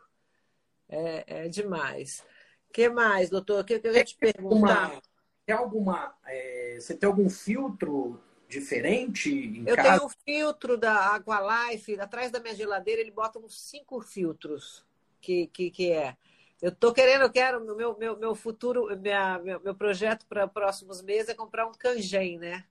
[0.88, 2.24] É, é demais.
[2.70, 3.62] O que mais, doutor?
[3.62, 4.92] O que, eu ia te perguntar?
[4.92, 5.02] Uma,
[5.46, 6.16] tem alguma.
[6.26, 8.22] É, você tem algum filtro
[8.54, 9.90] diferente em eu casa?
[9.90, 14.86] tenho um filtro da Aqualife, atrás da minha geladeira, ele bota uns cinco filtros.
[15.20, 16.18] Que, que, que é.
[16.62, 21.02] Eu tô querendo, eu quero, meu, meu, meu futuro, minha, meu, meu projeto para próximos
[21.02, 22.66] meses é comprar um kangen, né?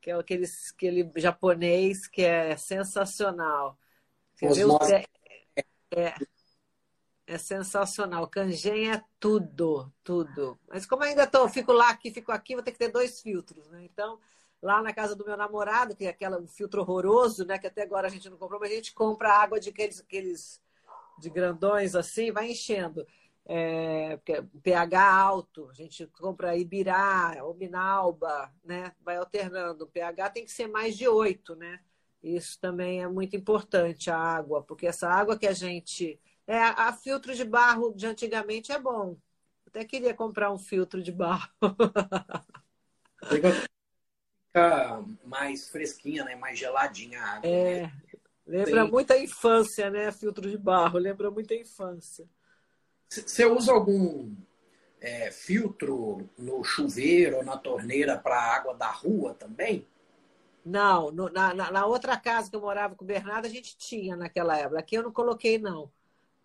[0.00, 3.78] Que é aquele, aquele japonês que é sensacional.
[4.40, 5.04] Você
[5.90, 6.14] é,
[7.26, 8.28] é sensacional.
[8.28, 10.58] Canjen é tudo, tudo.
[10.68, 13.68] Mas como ainda tô, fico lá aqui, fico aqui, vou ter que ter dois filtros,
[13.68, 13.84] né?
[13.84, 14.20] Então,
[14.62, 17.58] lá na casa do meu namorado, que é aquela, um filtro horroroso, né?
[17.58, 20.60] Que até agora a gente não comprou, mas a gente compra água de aqueles, aqueles
[21.18, 23.06] de grandões assim, vai enchendo.
[23.48, 24.18] É,
[24.62, 28.92] pH alto, a gente compra Ibirá, Minalba, né?
[29.04, 29.84] Vai alternando.
[29.84, 31.80] O pH tem que ser mais de 8, né?
[32.22, 36.20] Isso também é muito importante, a água, porque essa água que a gente.
[36.46, 39.16] É, a filtro de barro de antigamente é bom.
[39.66, 41.48] Até queria comprar um filtro de barro.
[44.56, 46.34] Fica mais fresquinha, né?
[46.34, 47.48] Mais geladinha a água.
[47.48, 47.92] É,
[48.46, 48.90] Lembra Sim.
[48.90, 50.12] muito a infância, né?
[50.12, 52.26] Filtro de barro, lembra muito a infância.
[53.08, 54.32] Você usa algum
[55.00, 59.86] é, filtro no chuveiro ou na torneira para a água da rua também?
[60.64, 64.16] Não, no, na, na, outra casa que eu morava com o Bernardo, a gente tinha
[64.16, 64.78] naquela época.
[64.78, 65.90] Aqui eu não coloquei, não.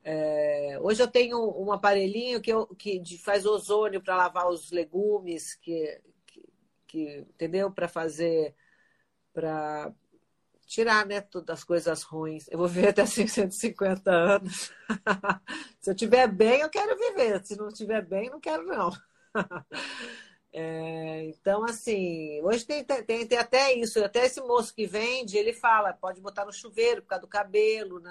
[0.04, 5.56] É, hoje eu tenho um aparelhinho que, eu, que faz ozônio para lavar os legumes,
[5.56, 6.00] que,
[6.92, 7.72] que, entendeu?
[7.72, 8.54] Para fazer.
[9.34, 9.94] para
[10.66, 12.48] tirar né, todas as coisas ruins.
[12.50, 14.72] Eu vou viver até 150 anos.
[15.80, 17.44] Se eu estiver bem, eu quero viver.
[17.46, 18.92] Se não estiver bem, não quero, não.
[20.54, 25.54] É, então, assim, hoje tem, tem, tem, até isso, até esse moço que vende, ele
[25.54, 28.02] fala, pode botar no chuveiro por causa do cabelo.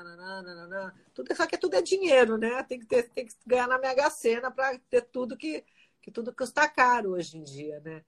[1.13, 2.63] Tudo, só que tudo é dinheiro, né?
[2.63, 5.63] Tem que, ter, tem que ganhar na Mega Sena para ter tudo que,
[6.01, 8.03] que tudo custa caro hoje em dia, né?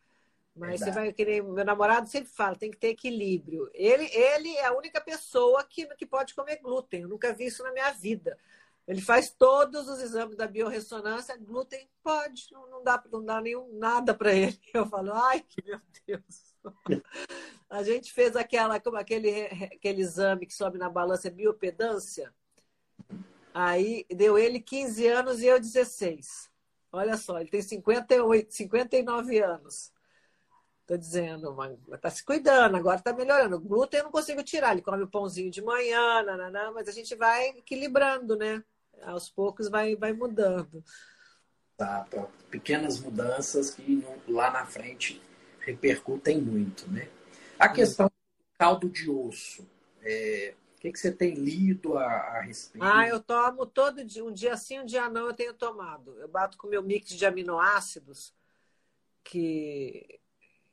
[0.54, 0.92] Mas Exato.
[0.92, 1.42] você vai querer.
[1.42, 3.70] Meu namorado sempre fala, tem que ter equilíbrio.
[3.72, 7.02] Ele, ele é a única pessoa que, que pode comer glúten.
[7.02, 8.38] Eu nunca vi isso na minha vida.
[8.86, 13.78] Ele faz todos os exames da biorressonância, glúten pode, não, não dá, não dá nenhum
[13.78, 14.58] nada para ele.
[14.74, 16.52] Eu falo, ai, meu Deus.
[17.70, 22.32] A gente fez aquela, como aquele, aquele exame que sobe na balança, biopedância.
[23.54, 26.50] Aí deu ele 15 anos e eu 16.
[26.90, 29.91] Olha só, ele tem 58, 59 anos.
[30.86, 33.56] Tô dizendo, mas tá se cuidando, agora tá melhorando.
[33.56, 36.92] O glúten eu não consigo tirar, ele come o pãozinho de manhã, nananã, mas a
[36.92, 38.62] gente vai equilibrando, né?
[39.04, 40.84] aos poucos vai, vai mudando.
[41.76, 42.28] Tá, tá.
[42.50, 45.20] pequenas mudanças que lá na frente
[45.60, 47.08] repercutem muito, né?
[47.58, 49.66] A questão do caldo de osso,
[50.02, 52.84] é, o que, que você tem lido a, a, respeito?
[52.84, 56.18] Ah, eu tomo todo dia, um dia sim, um dia não, eu tenho tomado.
[56.20, 58.34] Eu bato com meu mix de aminoácidos,
[59.24, 60.20] que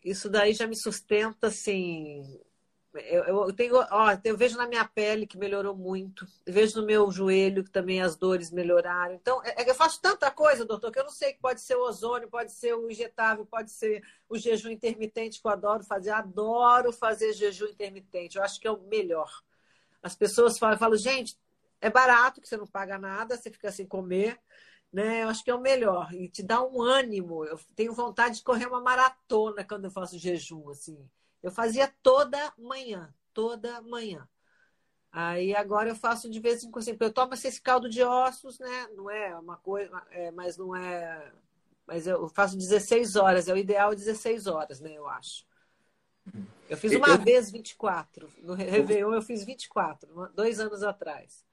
[0.04, 2.40] isso daí já me sustenta, assim,
[2.94, 7.12] eu, eu, tenho, ó, eu vejo na minha pele que melhorou muito, vejo no meu
[7.12, 9.14] joelho que também as dores melhoraram.
[9.14, 11.76] Então, é, é eu faço tanta coisa, doutor, que eu não sei que pode ser
[11.76, 16.10] o ozônio, pode ser o injetável, pode ser o jejum intermitente que eu adoro fazer.
[16.10, 19.32] Adoro fazer jejum intermitente, eu acho que é o melhor.
[20.02, 21.38] As pessoas falam, falam gente,
[21.80, 24.40] é barato, que você não paga nada, você fica sem comer.
[24.92, 25.24] Né?
[25.24, 27.46] Eu acho que é o melhor e te dá um ânimo.
[27.46, 30.98] Eu tenho vontade de correr uma maratona quando eu faço jejum, assim.
[31.42, 34.28] Eu fazia toda manhã, toda manhã.
[35.12, 36.84] Aí agora eu faço de vez em quando.
[36.84, 38.88] Assim, eu tomo esse caldo de ossos, né?
[38.96, 41.32] Não é uma coisa, é, mas não é.
[41.86, 44.94] Mas eu faço 16 horas, é o ideal 16 horas, né?
[44.94, 45.46] Eu acho.
[46.70, 47.18] Eu fiz uma eu...
[47.18, 48.30] vez 24.
[48.44, 51.44] No Réveillon eu fiz 24, dois anos atrás.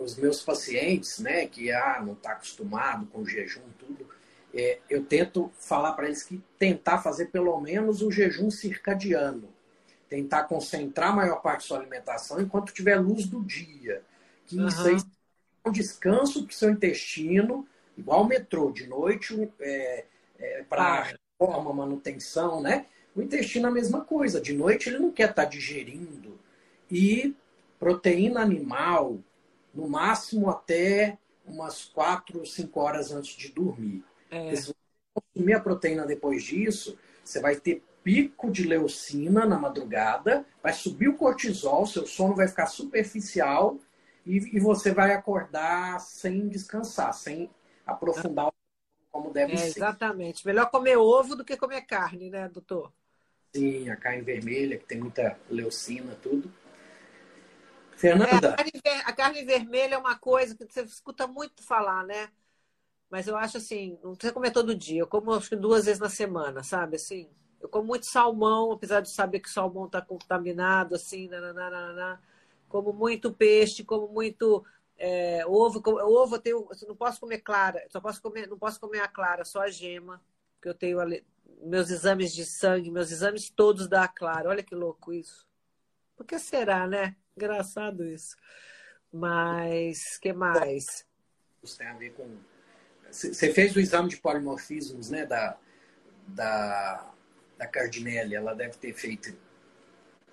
[0.00, 4.08] Os meus pacientes, né, que ah, não está acostumado com jejum, tudo,
[4.52, 9.48] é, eu tento falar para eles que tentar fazer pelo menos o jejum circadiano.
[10.08, 14.02] Tentar concentrar a maior parte da sua alimentação enquanto tiver luz do dia.
[14.46, 14.66] Que uhum.
[14.66, 14.96] isso aí
[15.64, 20.04] é um descanso para o seu intestino, igual o metrô, de noite, é,
[20.38, 22.86] é, para reforma, manutenção, né?
[23.14, 24.40] O intestino é a mesma coisa.
[24.40, 26.38] De noite ele não quer estar tá digerindo.
[26.90, 27.34] E
[27.78, 29.18] proteína animal,
[29.74, 34.04] no máximo até umas 4, 5 horas antes de dormir.
[34.30, 34.54] É.
[34.54, 34.74] Se você
[35.14, 41.08] consumir a proteína depois disso, você vai ter pico de leucina na madrugada, vai subir
[41.08, 43.78] o cortisol, seu sono vai ficar superficial
[44.24, 47.50] e, e você vai acordar sem descansar, sem
[47.86, 48.52] aprofundar o
[49.10, 49.78] como deve é, ser.
[49.78, 50.46] Exatamente.
[50.46, 52.92] Melhor comer ovo do que comer carne, né, doutor?
[53.54, 56.50] Sim, a carne vermelha, que tem muita leucina, tudo.
[58.00, 58.48] Fernanda.
[58.48, 58.72] É, a, carne,
[59.04, 62.30] a, carne, vermelha é uma coisa que você escuta muito falar, né?
[63.10, 65.00] Mas eu acho assim, não precisa comer todo dia.
[65.00, 66.96] Eu como acho que duas vezes na semana, sabe?
[66.96, 67.28] Assim,
[67.60, 72.22] eu como muito salmão, apesar de saber que o salmão está contaminado, assim, nananana.
[72.68, 74.64] Como muito peixe, como muito
[74.96, 75.82] é, ovo.
[75.82, 79.00] Como, ovo eu tenho, eu não posso comer clara, só posso comer, não posso comer
[79.00, 80.22] a clara, só a gema,
[80.54, 80.98] porque eu tenho
[81.62, 84.48] meus exames de sangue, meus exames todos da clara.
[84.48, 85.46] Olha que louco isso.
[86.16, 87.16] Por que será, né?
[87.36, 88.36] Engraçado isso.
[89.12, 91.04] Mas, que mais?
[91.62, 92.38] Isso tem a ver com
[93.10, 95.56] você fez o exame de polimorfismos, né, da,
[96.28, 97.12] da,
[97.58, 98.34] da Cardinelli.
[98.34, 99.36] Ela deve ter feito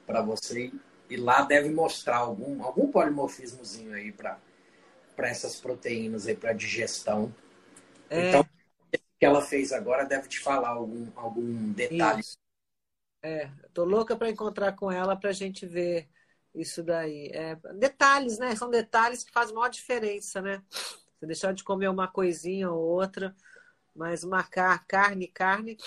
[0.06, 0.72] para você
[1.10, 4.40] e lá deve mostrar algum, algum polimorfismozinho aí para
[5.18, 7.34] essas proteínas aí para digestão.
[8.10, 8.30] É.
[8.30, 12.22] Então, o que ela fez agora deve te falar algum, algum detalhe.
[12.22, 12.38] Isso.
[13.24, 16.08] É, tô louca para encontrar com ela para a gente ver
[16.62, 17.30] isso daí.
[17.34, 18.56] É, detalhes, né?
[18.56, 20.62] São detalhes que fazem maior diferença, né?
[20.70, 23.36] Você deixar de comer uma coisinha ou outra,
[23.96, 25.78] mas uma carne, carne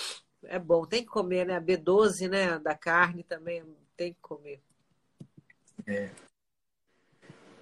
[0.44, 0.84] é bom.
[0.86, 1.56] Tem que comer, né?
[1.56, 2.58] A B12, né?
[2.58, 3.64] Da carne também
[3.96, 4.60] tem que comer.
[5.86, 6.10] É.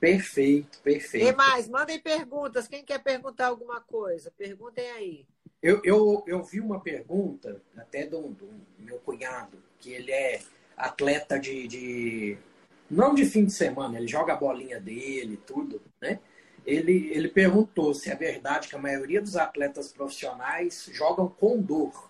[0.00, 1.26] Perfeito, perfeito.
[1.26, 2.68] E mais, mandem perguntas.
[2.68, 4.30] Quem quer perguntar alguma coisa?
[4.30, 5.26] Perguntem aí.
[5.61, 8.48] Eu, eu, eu vi uma pergunta, até do, do
[8.78, 10.40] meu cunhado, que ele é
[10.76, 12.38] atleta de, de,
[12.91, 16.20] Não de fim de semana, ele joga a bolinha dele, tudo, né?
[16.64, 22.09] Ele, ele perguntou se é verdade que a maioria dos atletas profissionais jogam com dor.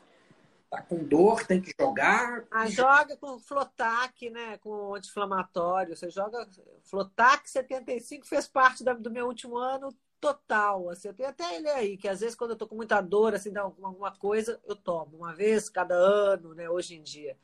[0.70, 2.45] Tá com dor, tem que jogar.
[2.51, 4.59] Ah, joga com Flotac, né?
[4.59, 5.97] Com anti-inflamatório.
[5.97, 6.47] Você joga.
[6.83, 10.91] Flotac 75 fez parte do meu último ano total.
[10.91, 13.35] Assim, eu tenho até ele aí, que às vezes quando eu tô com muita dor,
[13.35, 15.16] assim, dá alguma coisa, eu tomo.
[15.16, 16.68] Uma vez cada ano, né?
[16.68, 17.37] Hoje em dia.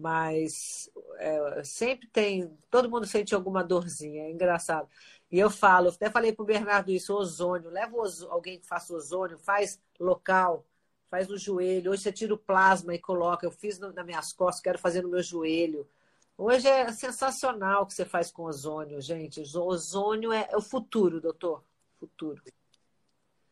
[0.00, 2.56] Mas é, sempre tem.
[2.70, 4.88] Todo mundo sente alguma dorzinha, é engraçado.
[5.30, 7.70] E eu falo, até falei pro Bernardo isso, ozônio.
[7.70, 7.96] Leva
[8.30, 10.64] alguém que faça ozônio, faz local
[11.10, 11.90] faz no joelho.
[11.90, 13.44] Hoje você tira o plasma e coloca.
[13.44, 15.86] Eu fiz nas minhas costas, quero fazer no meu joelho.
[16.38, 19.42] Hoje é sensacional o que você faz com ozônio, gente.
[19.54, 21.62] O ozônio é, é o futuro, doutor.
[21.98, 22.42] Futuro.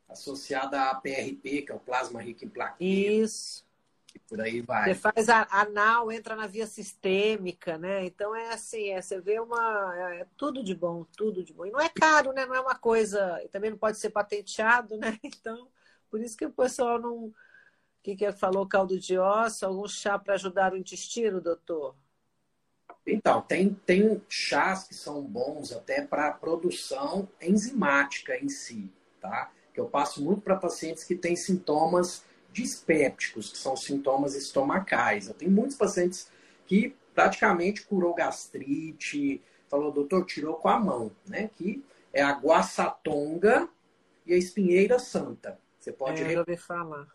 [0.09, 2.81] Associada à PRP, que é o plasma rico em plaquetas.
[2.81, 3.68] Isso.
[4.19, 4.85] E por aí vai.
[4.85, 8.05] Você faz a anal, entra na via sistêmica, né?
[8.05, 9.95] Então é assim, é, você vê uma.
[9.97, 11.67] É, é tudo de bom, tudo de bom.
[11.67, 12.45] E não é caro, né?
[12.47, 13.41] Não é uma coisa.
[13.53, 15.19] Também não pode ser patenteado, né?
[15.23, 15.69] Então,
[16.11, 17.33] por isso que o pessoal não
[18.03, 19.67] que, que falou caldo de osso?
[19.67, 21.95] Algum chá para ajudar o intestino, doutor?
[23.07, 28.91] Então, tem, tem chás que são bons até para a produção enzimática em si,
[29.21, 29.51] tá?
[29.73, 35.29] Que eu passo muito para pacientes que têm sintomas dispépticos, que são sintomas estomacais.
[35.29, 36.31] Eu tenho muitos pacientes
[36.67, 41.51] que praticamente curou gastrite, falou, doutor, tirou com a mão, né?
[41.57, 43.69] Que é a guaçatonga
[44.27, 45.59] e a espinheira santa.
[45.79, 47.07] Você pode é, falar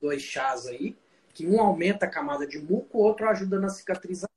[0.00, 0.96] dois chás aí,
[1.34, 4.28] que um aumenta a camada de muco, o outro ajuda na cicatrização.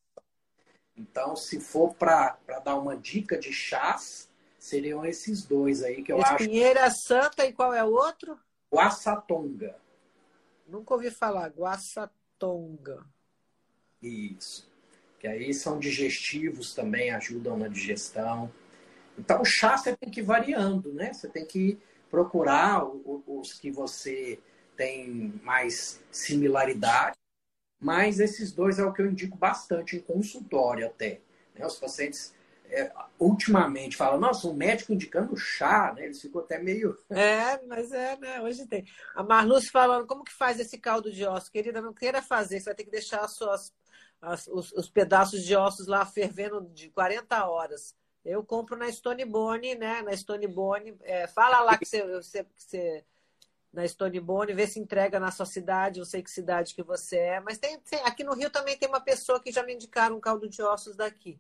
[0.97, 6.19] Então, se for para dar uma dica de chás, seriam esses dois aí que eu
[6.19, 6.43] Espinheira acho.
[6.43, 8.37] Espinheira Santa e qual é o outro?
[8.73, 9.75] Guaçatonga.
[10.69, 13.03] Nunca ouvi falar, Guaçatonga.
[14.01, 14.69] Isso.
[15.19, 18.51] Que aí são digestivos também, ajudam na digestão.
[19.17, 21.11] Então, o chá você tem que ir variando, né?
[21.11, 21.77] Você tem que
[22.09, 24.39] procurar os que você
[24.77, 27.17] tem mais similaridade,
[27.79, 31.19] mas esses dois é o que eu indico bastante em consultório até.
[31.55, 31.65] Né?
[31.65, 32.33] Os pacientes
[32.71, 36.05] é, ultimamente falam, nossa, um médico indicando chá, né?
[36.05, 36.97] Eles ficam até meio.
[37.09, 38.41] É, mas é, né?
[38.41, 38.85] Hoje tem.
[39.15, 41.49] A Marluce falando, como que faz esse caldo de ossos?
[41.49, 43.73] Querida, não queira fazer, você vai ter que deixar as suas,
[44.21, 47.95] as, os, os, pedaços de ossos lá fervendo de 40 horas.
[48.23, 50.01] Eu compro na Stone Bone, né?
[50.01, 50.97] Na Stone Bone.
[51.01, 53.05] É, fala lá que você, você, que você
[53.71, 57.17] na Stone Bone, ver se entrega na sua cidade, eu sei que cidade que você
[57.17, 60.17] é, mas tem, tem, aqui no Rio também tem uma pessoa que já me indicaram
[60.17, 61.39] um caldo de ossos daqui.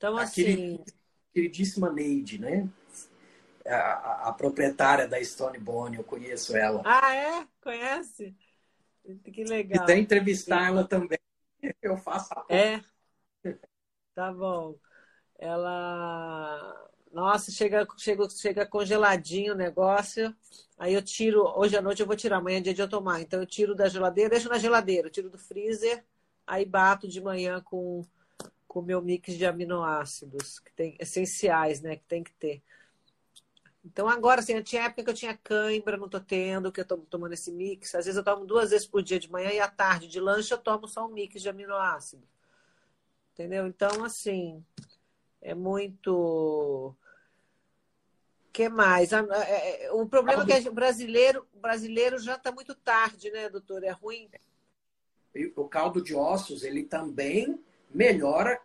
[0.00, 0.82] Então, assim.
[1.30, 2.66] Queridíssima Neide, né?
[3.66, 6.80] A, a, proprietária da Stone Bone, eu conheço ela.
[6.86, 7.46] Ah, é?
[7.60, 8.34] Conhece?
[9.22, 9.84] Que legal.
[9.84, 11.18] E tem entrevistar ela também.
[11.82, 12.46] Eu faço a.
[12.48, 12.80] É.
[14.14, 14.74] Tá bom.
[15.38, 20.34] Ela nossa, chega, chega, chega congeladinho o negócio.
[20.78, 23.20] Aí eu tiro, hoje à noite eu vou tirar, amanhã é dia de eu tomar.
[23.20, 26.02] Então eu tiro da geladeira, deixo na geladeira, tiro do freezer,
[26.46, 28.02] aí bato de manhã com
[28.78, 31.96] o meu mix de aminoácidos, que tem essenciais, né?
[31.96, 32.62] Que tem que ter.
[33.84, 36.98] Então agora, assim, tinha época que eu tinha cãibra, não tô tendo, que eu tô
[36.98, 37.94] tomando esse mix.
[37.94, 40.54] Às vezes eu tomo duas vezes por dia de manhã e à tarde de lanche
[40.54, 42.28] eu tomo só um mix de aminoácidos.
[43.32, 43.66] Entendeu?
[43.66, 44.64] Então, assim,
[45.40, 46.94] é muito
[48.52, 49.12] que mais?
[49.12, 53.48] É, é, o problema é que o brasileiro, o brasileiro já está muito tarde, né,
[53.48, 53.82] doutor?
[53.82, 54.28] É ruim.
[55.56, 57.58] O caldo de ossos, ele também
[57.92, 58.60] melhora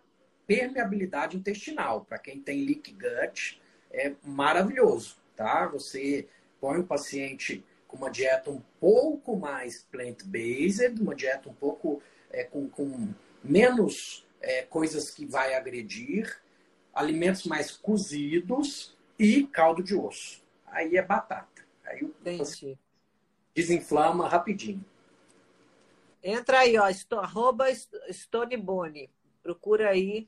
[0.48, 2.06] permeabilidade intestinal.
[2.06, 3.62] Para quem tem leak gut,
[3.92, 5.68] é maravilhoso, tá?
[5.68, 6.28] Você
[6.60, 12.44] põe o paciente com uma dieta um pouco mais plant-based, uma dieta um pouco é,
[12.44, 13.10] com, com
[13.44, 16.42] menos é, coisas que vai agredir,
[16.94, 20.44] alimentos mais cozidos e caldo de osso.
[20.68, 21.66] Aí é batata.
[21.86, 22.78] Aí você
[23.54, 24.84] desinflama rapidinho.
[26.22, 27.68] Entra aí, ó, arroba
[28.10, 29.10] Stonebone.
[29.46, 30.28] Procura aí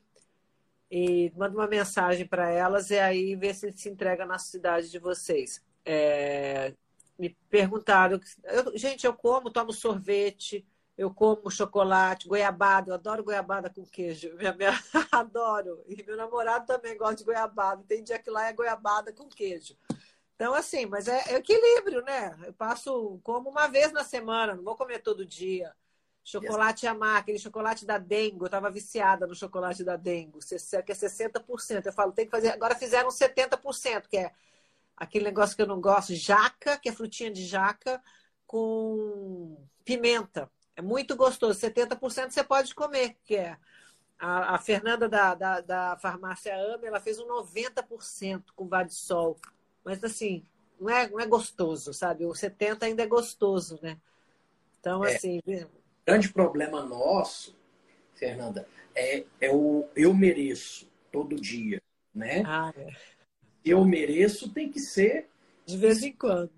[0.88, 5.00] e manda uma mensagem para elas e aí vê se se entrega na cidade de
[5.00, 5.60] vocês.
[5.84, 6.72] É,
[7.18, 10.64] me perguntaram, eu, gente, eu como, tomo sorvete,
[10.96, 14.32] eu como chocolate, goiabada, eu adoro goiabada com queijo.
[14.38, 14.72] Minha, minha,
[15.10, 15.82] adoro.
[15.88, 17.82] E meu namorado também gosta de goiabada.
[17.88, 19.76] Tem dia que lá é goiabada com queijo.
[20.36, 22.38] Então, assim, mas é, é equilíbrio, né?
[22.46, 25.74] Eu passo, como uma vez na semana, não vou comer todo dia.
[26.28, 28.44] Chocolate Amar, aquele chocolate da Dengo.
[28.44, 31.86] Eu estava viciada no chocolate da Dengo, que é 60%.
[31.86, 32.50] Eu falo, tem que fazer.
[32.50, 34.32] Agora fizeram 70%, que é
[34.94, 38.02] aquele negócio que eu não gosto, jaca, que é frutinha de jaca,
[38.46, 39.56] com
[39.86, 40.50] pimenta.
[40.76, 41.58] É muito gostoso.
[41.58, 43.56] 70% você pode comer, que é.
[44.18, 49.38] A, a Fernanda da, da, da, farmácia AME, ela fez um 90% com Vadisol.
[49.82, 50.44] Mas assim,
[50.78, 52.26] não é, não é gostoso, sabe?
[52.26, 53.96] O 70% ainda é gostoso, né?
[54.78, 55.14] Então, é.
[55.14, 55.40] assim,
[56.08, 57.54] grande problema nosso,
[58.14, 61.82] Fernanda, é, é o eu mereço todo dia,
[62.14, 62.42] né?
[62.46, 62.88] Ah, é.
[63.62, 65.28] Eu mereço tem que ser
[65.66, 66.50] de vez em quando.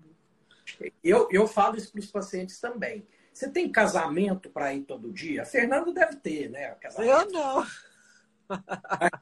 [1.03, 3.05] Eu, eu falo isso para os pacientes também.
[3.33, 5.41] Você tem casamento para ir todo dia?
[5.41, 6.69] A Fernanda deve ter, né?
[6.75, 7.11] Casamento.
[7.11, 7.67] Eu não.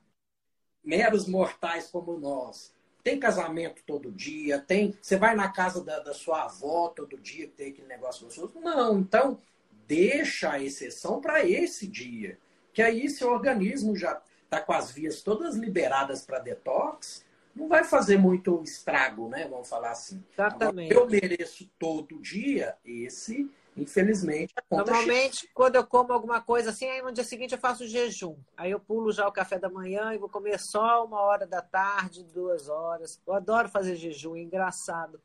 [0.86, 2.71] Meros mortais como nós.
[3.03, 4.59] Tem casamento todo dia?
[4.59, 4.95] Tem.
[5.01, 8.59] Você vai na casa da, da sua avó todo dia tem aquele negócio gostoso?
[8.59, 8.99] Não.
[8.99, 9.41] Então,
[9.90, 12.38] deixa a exceção para esse dia.
[12.72, 17.26] Que aí, se o organismo já está com as vias todas liberadas para detox,
[17.56, 19.48] não vai fazer muito estrago, né?
[19.50, 20.24] Vamos falar assim.
[20.32, 20.94] Exatamente.
[20.94, 25.54] Agora, eu mereço todo dia, esse, infelizmente, Normalmente, chega.
[25.56, 28.38] quando eu como alguma coisa assim, aí no dia seguinte eu faço jejum.
[28.56, 31.64] Aí eu pulo já o café da manhã e vou comer só uma hora da
[31.64, 33.20] tarde, duas horas.
[33.26, 35.20] Eu adoro fazer jejum, é engraçado.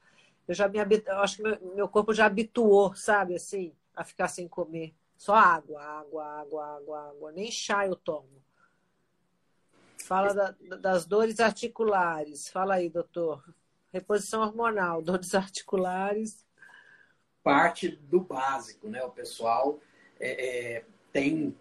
[0.48, 4.48] Eu já me acho que meu, meu corpo já habituou, sabe, assim a ficar sem
[4.48, 4.94] comer.
[5.16, 7.32] Só água, água, água, água, água.
[7.32, 8.42] Nem chá eu tomo.
[10.02, 12.48] Fala da, das dores articulares.
[12.48, 13.42] Fala aí, doutor.
[13.92, 16.44] Reposição hormonal, dores articulares.
[17.42, 19.02] Parte do básico, né?
[19.02, 19.78] O pessoal
[20.18, 21.56] é, é, tem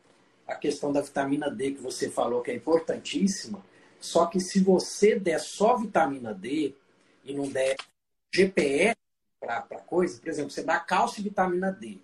[0.47, 3.63] a questão da vitamina D que você falou que é importantíssima.
[3.99, 6.75] Só que se você der só vitamina D
[7.23, 7.77] e não der
[8.33, 8.97] GPS
[9.39, 11.99] para coisa, por exemplo, você dá cálcio e vitamina D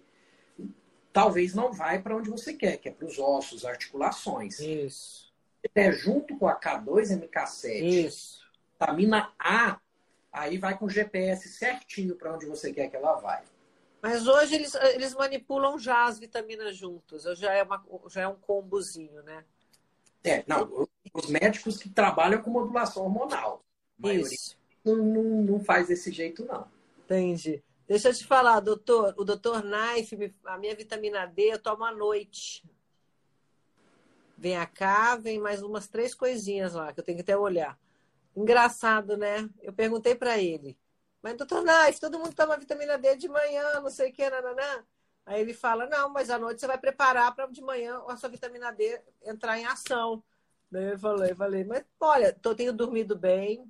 [1.19, 4.57] talvez não vai para onde você quer, que é para os ossos, articulações.
[4.59, 5.29] Isso.
[5.75, 8.39] É junto com a K2MK7, Isso.
[8.71, 9.77] vitamina A,
[10.31, 13.43] aí vai com o GPS certinho para onde você quer que ela vai.
[14.01, 18.35] Mas hoje eles, eles manipulam já as vitaminas juntas, já é, uma, já é um
[18.35, 19.43] combozinho, né?
[20.23, 23.61] É, não, os médicos que trabalham com modulação hormonal.
[24.05, 24.57] Isso.
[24.85, 26.65] Não, não, não faz desse jeito, não.
[27.03, 27.61] Entendi.
[27.89, 29.15] Deixa eu te falar, doutor.
[29.17, 32.63] O doutor Knife, a minha vitamina D eu tomo à noite.
[34.37, 37.79] Vem cá, vem mais umas três coisinhas lá, que eu tenho que até olhar.
[38.35, 39.49] Engraçado, né?
[39.59, 40.77] Eu perguntei para ele.
[41.19, 44.85] Mas, doutor Knife, todo mundo toma vitamina D de manhã, não sei o que, nananã.
[45.25, 48.29] Aí ele fala, não, mas à noite você vai preparar para de manhã a sua
[48.29, 50.23] vitamina D entrar em ação.
[50.71, 53.67] Daí eu falei, falei, mas olha, eu tenho dormido bem,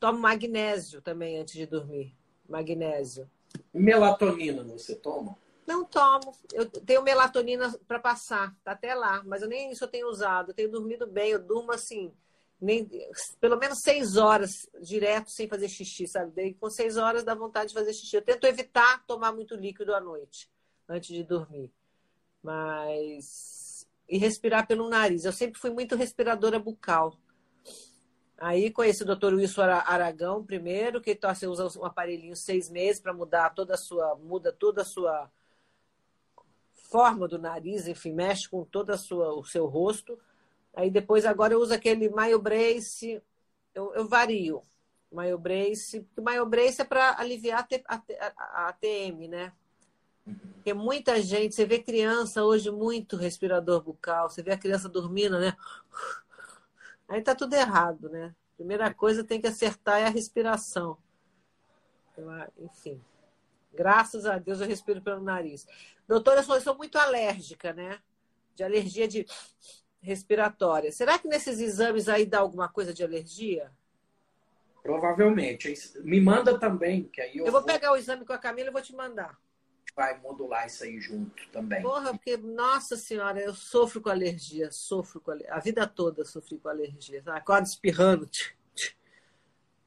[0.00, 2.19] tomo magnésio também antes de dormir
[2.50, 3.30] magnésio.
[3.72, 5.36] Melatonina você toma?
[5.66, 6.34] Não tomo.
[6.52, 10.50] Eu tenho melatonina para passar, tá até lá, mas eu nem isso eu tenho usado.
[10.50, 12.12] Eu tenho dormido bem, eu durmo assim,
[12.60, 12.88] nem,
[13.40, 14.50] pelo menos seis horas
[14.82, 16.32] direto sem fazer xixi, sabe?
[16.34, 18.16] Daí com seis horas dá vontade de fazer xixi.
[18.16, 20.50] Eu tento evitar tomar muito líquido à noite,
[20.88, 21.70] antes de dormir.
[22.42, 23.86] Mas.
[24.08, 25.24] E respirar pelo nariz.
[25.24, 27.16] Eu sempre fui muito respiradora bucal.
[28.40, 32.98] Aí conheci o doutor Wilson Aragão primeiro, que então, você usa um aparelhinho seis meses
[32.98, 35.30] para mudar toda a sua, muda toda a sua
[36.72, 40.18] forma do nariz, enfim, mexe com todo o seu rosto.
[40.74, 43.22] Aí depois agora eu uso aquele Mayo Brace,
[43.74, 44.62] eu, eu vario.
[45.12, 49.52] Mayo Brace, porque Mayo Brace é para aliviar a, a, a TM, né?
[50.54, 55.38] Porque muita gente, você vê criança hoje muito respirador bucal, você vê a criança dormindo,
[55.38, 55.54] né?
[57.10, 58.32] Aí tá tudo errado, né?
[58.56, 60.96] Primeira coisa tem que acertar é a respiração.
[62.56, 63.02] Enfim.
[63.74, 65.66] Graças a Deus eu respiro pelo nariz.
[66.06, 67.98] Doutora, eu sou, eu sou muito alérgica, né?
[68.54, 69.26] De alergia de
[70.00, 70.92] respiratória.
[70.92, 73.72] Será que nesses exames aí dá alguma coisa de alergia?
[74.80, 75.74] Provavelmente.
[76.04, 77.46] Me manda também, que aí eu.
[77.46, 77.68] Eu vou, vou...
[77.68, 79.36] pegar o exame com a Camila e vou te mandar
[79.94, 81.82] vai modular isso aí junto também.
[81.82, 85.54] Porra, porque, nossa senhora, eu sofro com alergia, sofro com alergia.
[85.54, 87.22] A vida toda sofri com alergia.
[87.26, 88.28] Acordo espirrando.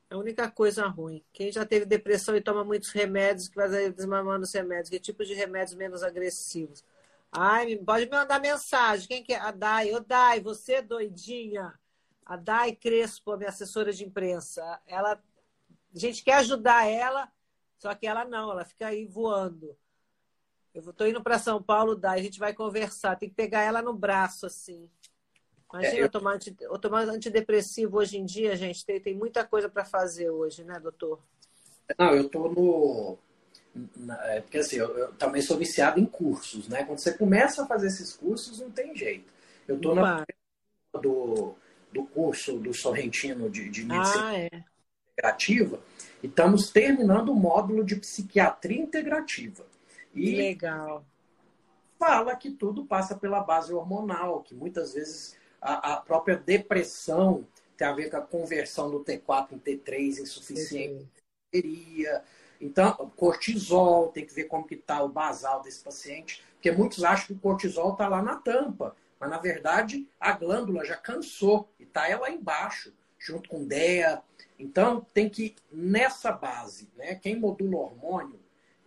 [0.10, 1.24] É a única coisa ruim.
[1.34, 4.90] Quem já teve depressão e toma muitos remédios, que vai desmamando os remédios.
[4.90, 6.84] Que tipo de remédios menos agressivos?
[7.32, 9.08] Ai, pode me mandar mensagem.
[9.08, 9.40] Quem que é?
[9.40, 9.92] A Dai.
[9.92, 11.74] Ô, Dai, você é doidinha.
[12.26, 14.80] A Dai Crespo, minha assessora de imprensa.
[14.86, 17.32] Ela, a gente quer ajudar ela,
[17.80, 19.76] só que ela não, ela fica aí voando.
[20.74, 23.16] Eu estou indo para São Paulo, dá, a gente vai conversar.
[23.16, 24.90] Tem que pegar ela no braço, assim.
[25.72, 26.10] Imagina é, eu...
[26.10, 28.86] tomar, anti, tomar antidepressivo hoje em dia, gente.
[28.86, 31.20] Tem, tem muita coisa para fazer hoje, né, doutor?
[31.98, 33.18] Não, eu estou no,
[34.26, 36.84] É, porque assim, eu, eu, também sou viciado em cursos, né?
[36.84, 39.32] Quando você começa a fazer esses cursos, não tem jeito.
[39.68, 40.26] Eu estou na
[41.02, 41.56] do,
[41.92, 44.50] do curso do Sorrentino de, de medicina ah, é.
[45.12, 45.80] integrativa
[46.22, 49.66] e estamos terminando o módulo de psiquiatria integrativa.
[50.14, 51.06] E Legal.
[51.98, 57.48] Fala que tudo passa pela base hormonal, que muitas vezes a, a própria depressão
[57.78, 61.08] tem a ver com a conversão do T4 em T3 insuficiente.
[61.54, 62.24] Seria.
[62.60, 67.28] Então, cortisol, tem que ver como que está o basal desse paciente, porque muitos acham
[67.28, 71.84] que o cortisol está lá na tampa, mas na verdade a glândula já cansou e
[71.84, 74.22] está ela embaixo, junto com DEA.
[74.58, 78.40] Então, tem que, nessa base, né, quem modula o hormônio,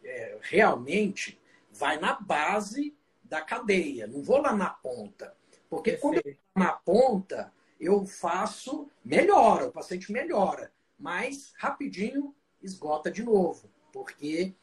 [0.06, 1.40] é, realmente
[1.70, 5.34] vai na base da cadeia, não vou lá na ponta.
[5.68, 6.00] Porque Perfeito.
[6.00, 13.70] quando eu na ponta, eu faço, melhora, o paciente melhora, mas rapidinho esgota de novo,
[13.92, 14.54] porque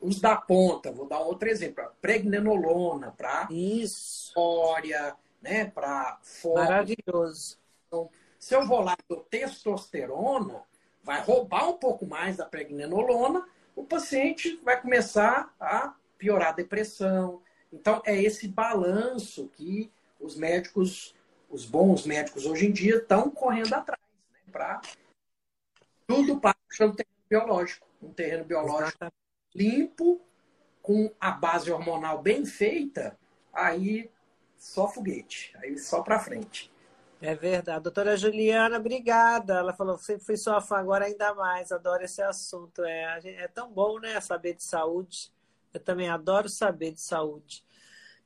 [0.00, 6.18] os da ponta, vou dar outro exemplo, a pregnenolona para história, né, para
[6.54, 7.58] Maravilhoso.
[7.86, 10.62] Então, se eu vou lá do testosterona,
[11.02, 17.42] vai roubar um pouco mais da pregnenolona, o paciente vai começar a piorar a depressão.
[17.72, 21.14] Então, é esse balanço que os médicos
[21.52, 24.00] os bons médicos hoje em dia estão correndo atrás,
[24.32, 24.40] né?
[24.50, 24.80] Para
[26.06, 27.86] tudo para o terreno biológico.
[28.02, 29.12] Um terreno biológico
[29.54, 30.20] limpo,
[30.80, 33.18] com a base hormonal bem feita,
[33.52, 34.10] aí
[34.56, 36.71] só foguete, aí só para frente.
[37.22, 37.84] É verdade.
[37.84, 39.54] Doutora Juliana, obrigada.
[39.54, 41.70] Ela falou, sempre fui sua fã, agora ainda mais.
[41.70, 42.82] Adoro esse assunto.
[42.84, 45.32] É, é tão bom, né, saber de saúde.
[45.72, 47.64] Eu também adoro saber de saúde.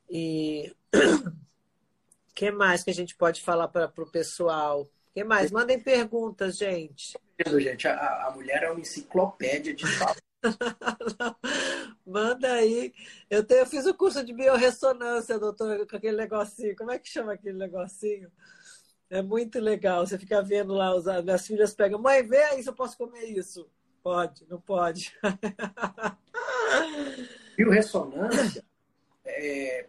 [0.09, 0.75] E
[2.33, 4.89] que mais que a gente pode falar para o pessoal?
[5.13, 5.51] que mais?
[5.51, 7.15] Mandem perguntas, gente.
[7.59, 10.21] Gente, a, a mulher é uma enciclopédia de saúde.
[12.05, 12.93] Manda aí.
[13.29, 16.75] Eu, tenho, eu fiz o curso de biorressonância, doutor, com aquele negocinho.
[16.75, 18.31] Como é que chama aquele negocinho?
[19.09, 20.05] É muito legal.
[20.05, 23.25] Você fica vendo lá, os, minhas filhas pegam, mãe, vê aí se eu posso comer
[23.25, 23.69] isso.
[24.03, 25.13] Pode, não pode.
[27.57, 28.63] Biorressonância
[29.37, 29.85] é,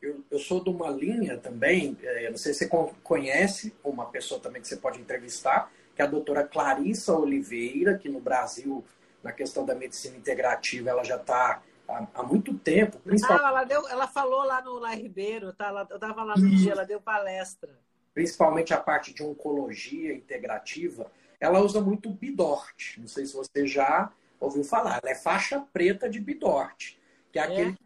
[0.00, 4.40] eu, eu sou de uma linha também, é, não sei se você conhece, uma pessoa
[4.40, 8.84] também que você pode entrevistar, que é a doutora Clarissa Oliveira, que no Brasil,
[9.22, 12.98] na questão da medicina integrativa, ela já está há, há, muito tempo.
[13.00, 13.44] Principalmente...
[13.44, 15.86] Ah, ela, deu, ela falou lá no Lá Ribeiro, tá?
[15.90, 17.78] eu estava lá no dia, ela deu palestra.
[18.16, 22.96] Principalmente a parte de oncologia integrativa, ela usa muito Bidort.
[22.96, 24.10] Não sei se você já
[24.40, 25.00] ouviu falar.
[25.02, 26.94] Ela é faixa preta de Bidort,
[27.30, 27.44] que é, é?
[27.44, 27.76] aquele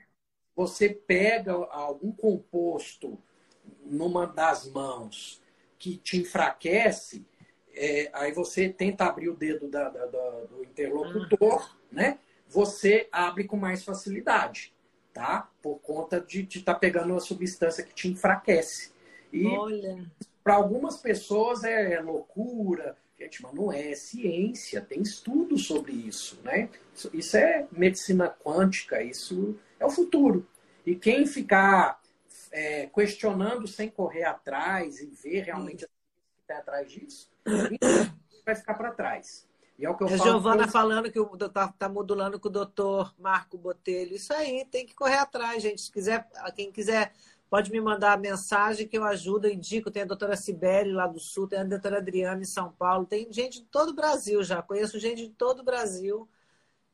[0.55, 3.19] você pega algum composto
[3.85, 5.43] numa das mãos
[5.77, 7.27] que te enfraquece,
[7.75, 11.77] é, aí você tenta abrir o dedo da, da, da, do interlocutor, uhum.
[11.91, 12.21] né?
[12.47, 14.73] Você abre com mais facilidade,
[15.13, 15.51] tá?
[15.61, 18.93] Por conta de estar tá pegando uma substância que te enfraquece.
[19.33, 19.49] E
[20.43, 25.93] para algumas pessoas é, é loucura, gente, mas não é, é ciência, tem estudo sobre
[25.93, 26.69] isso, né?
[27.13, 30.47] Isso é medicina quântica, isso é o futuro.
[30.85, 32.01] E quem ficar
[32.51, 35.95] é, questionando sem correr atrás e ver realmente o que
[36.43, 37.31] está atrás disso,
[38.45, 39.49] vai ficar para trás.
[39.79, 40.23] E é o que eu a falo.
[40.25, 44.15] Giovana falando que está tá modulando com o doutor Marco Botelho.
[44.15, 45.81] Isso aí, tem que correr atrás, gente.
[45.81, 47.13] Se quiser, quem quiser
[47.51, 49.91] pode me mandar a mensagem que eu ajudo, eu indico.
[49.91, 53.31] Tem a doutora Sibeli lá do Sul, tem a doutora Adriana em São Paulo, tem
[53.33, 54.63] gente de todo o Brasil já.
[54.63, 56.29] Conheço gente de todo o Brasil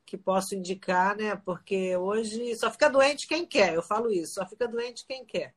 [0.06, 1.36] que posso indicar, né?
[1.36, 5.54] Porque hoje só fica doente quem quer, eu falo isso, só fica doente quem quer.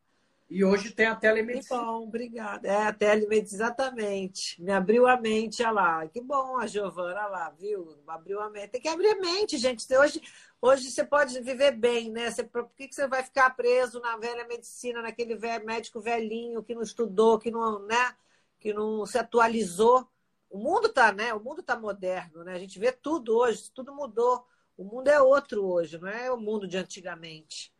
[0.49, 1.79] E hoje tem a telemedicina.
[1.79, 2.67] Que bom, obrigada.
[2.67, 4.61] É, a telemedicina, exatamente.
[4.61, 6.07] Me abriu a mente, olha lá.
[6.07, 7.87] Que bom a Giovana lá, viu?
[8.07, 8.69] Abriu a mente.
[8.69, 9.85] Tem que abrir a mente, gente.
[9.95, 10.21] Hoje,
[10.59, 12.31] hoje você pode viver bem, né?
[12.31, 16.63] Você, por que, que você vai ficar preso na velha medicina, naquele velho, médico velhinho
[16.63, 18.15] que não estudou, que não, né?
[18.59, 20.07] que não se atualizou?
[20.49, 21.33] O mundo está, né?
[21.33, 22.53] O mundo tá moderno, né?
[22.53, 24.45] A gente vê tudo hoje, tudo mudou.
[24.75, 27.73] O mundo é outro hoje, não é o mundo de antigamente.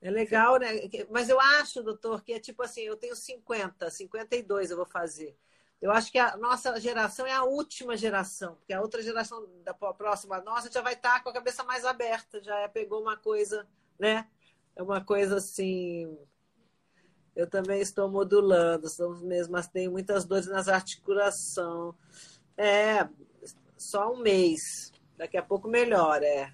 [0.00, 0.68] É legal, né?
[1.10, 5.36] Mas eu acho, doutor, que é tipo assim, eu tenho 50, 52 eu vou fazer.
[5.80, 9.74] Eu acho que a nossa geração é a última geração, porque a outra geração da
[9.74, 13.66] próxima nossa já vai estar com a cabeça mais aberta, já é, pegou uma coisa,
[13.98, 14.28] né?
[14.74, 16.18] É uma coisa assim,
[17.38, 18.88] eu também estou modulando,
[19.22, 21.94] mesmo, mas tenho muitas dores nas articulações.
[22.56, 23.08] É,
[23.76, 24.92] só um mês.
[25.16, 26.52] Daqui a pouco melhora, é.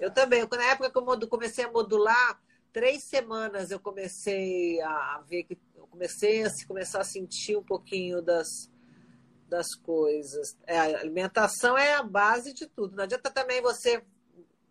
[0.00, 0.46] Eu também.
[0.50, 2.40] Na época que eu comecei a modular,
[2.72, 8.22] três semanas eu comecei a ver que eu comecei a começar a sentir um pouquinho
[8.22, 8.70] das,
[9.48, 10.56] das coisas.
[10.66, 12.96] É, a alimentação é a base de tudo.
[12.96, 14.02] Não adianta também você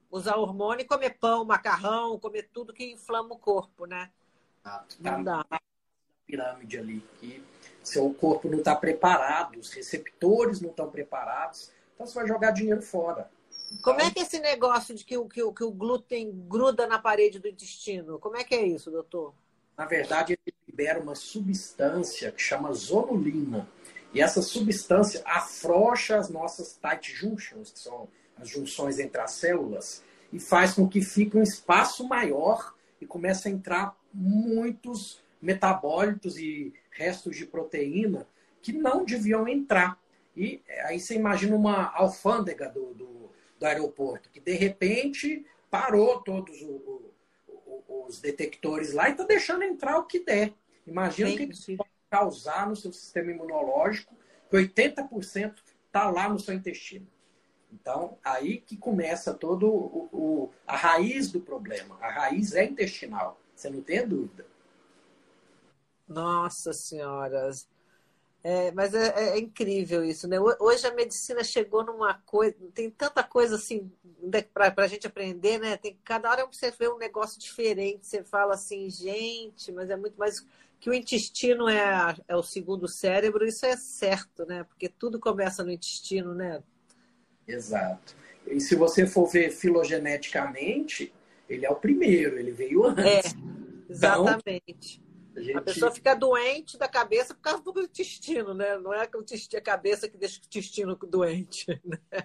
[0.09, 4.09] usar hormônio e comer pão, macarrão, comer tudo que inflama o corpo, né?
[4.63, 5.45] Ah, tá não dá.
[6.25, 7.43] Pirâmide ali, que
[7.83, 12.81] seu corpo não está preparado, os receptores não estão preparados, então você vai jogar dinheiro
[12.81, 13.29] fora.
[13.67, 13.81] Então...
[13.81, 16.87] Como é que é esse negócio de que o, que, o, que o glúten gruda
[16.87, 18.19] na parede do intestino?
[18.19, 19.33] Como é que é isso, doutor?
[19.77, 23.69] Na verdade, ele libera uma substância que chama zonulina.
[24.13, 28.07] E essa substância afrouxa as nossas tight junctions, que são
[28.37, 33.47] as junções entre as células, e faz com que fique um espaço maior e comece
[33.47, 38.27] a entrar muitos metabólitos e restos de proteína
[38.61, 39.99] que não deviam entrar.
[40.35, 46.61] E aí você imagina uma alfândega do, do, do aeroporto, que de repente parou todos
[46.61, 47.11] o,
[47.47, 50.53] o, os detectores lá e está deixando entrar o que der.
[50.85, 54.15] Imagina o que isso pode causar no seu sistema imunológico,
[54.49, 55.55] que 80%
[55.85, 57.07] está lá no seu intestino.
[57.71, 61.97] Então, aí que começa todo o, o, a raiz do problema.
[62.01, 63.39] A raiz é intestinal.
[63.53, 64.45] Você não tem dúvida.
[66.07, 67.51] Nossa Senhora.
[68.49, 70.37] É, mas é, é, é, incrível isso, né?
[70.39, 73.91] Hoje a medicina chegou numa coisa, tem tanta coisa assim
[74.53, 75.75] para a gente aprender, né?
[75.75, 80.17] Tem cada hora você vê um negócio diferente, você fala assim, gente, mas é muito
[80.17, 80.47] mais
[80.79, 84.63] que o intestino é, é o segundo cérebro, isso é certo, né?
[84.63, 86.63] Porque tudo começa no intestino, né?
[87.45, 88.15] Exato.
[88.47, 91.11] E se você for ver filogeneticamente,
[91.49, 93.05] ele é o primeiro, ele veio antes.
[93.05, 95.01] É, exatamente.
[95.01, 95.06] Então,
[95.37, 95.57] a, gente...
[95.57, 98.77] a, pessoa fica doente da cabeça por causa do intestino, né?
[98.77, 101.65] Não é a cabeça que deixa o intestino doente.
[101.85, 102.23] Né?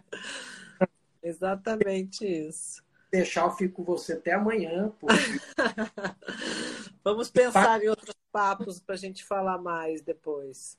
[1.23, 2.83] Exatamente isso.
[3.11, 4.93] Deixar, eu fico com você até amanhã.
[4.99, 5.15] Porque...
[7.05, 10.77] Vamos pensar em outros papos para a gente falar mais depois.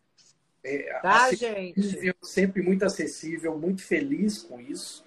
[0.63, 2.13] É, tá, gente?
[2.21, 5.05] Sempre muito acessível, muito feliz com isso.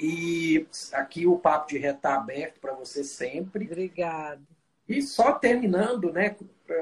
[0.00, 3.66] E, e aqui o Papo de Ré está aberto para você sempre.
[3.66, 4.40] Obrigada.
[4.88, 6.36] E só terminando, né,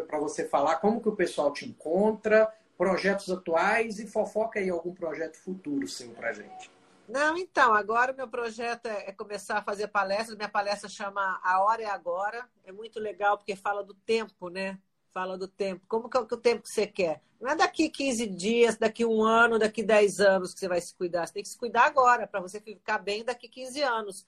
[0.07, 4.93] para você falar como que o pessoal te encontra, projetos atuais e fofoca aí algum
[4.93, 6.71] projeto futuro seu para gente.
[7.09, 10.37] Não, então, agora o meu projeto é, é começar a fazer palestras.
[10.37, 12.49] Minha palestra chama A Hora é Agora.
[12.65, 14.79] É muito legal porque fala do tempo, né?
[15.13, 15.85] Fala do tempo.
[15.87, 17.23] Como que é o tempo que você quer?
[17.41, 20.95] Não é daqui 15 dias, daqui um ano, daqui 10 anos que você vai se
[20.95, 21.27] cuidar.
[21.27, 24.27] Você tem que se cuidar agora, para você ficar bem daqui 15 anos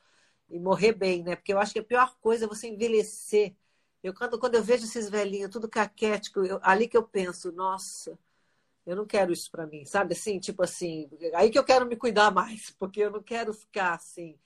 [0.50, 1.34] e morrer bem, né?
[1.34, 3.54] Porque eu acho que a pior coisa é você envelhecer.
[4.06, 8.16] Eu, quando, quando eu vejo esses velhinhos, tudo caquético, eu, ali que eu penso, nossa,
[8.86, 10.14] eu não quero isso para mim, sabe?
[10.14, 13.94] Assim, tipo assim, aí que eu quero me cuidar mais, porque eu não quero ficar
[13.94, 14.38] assim,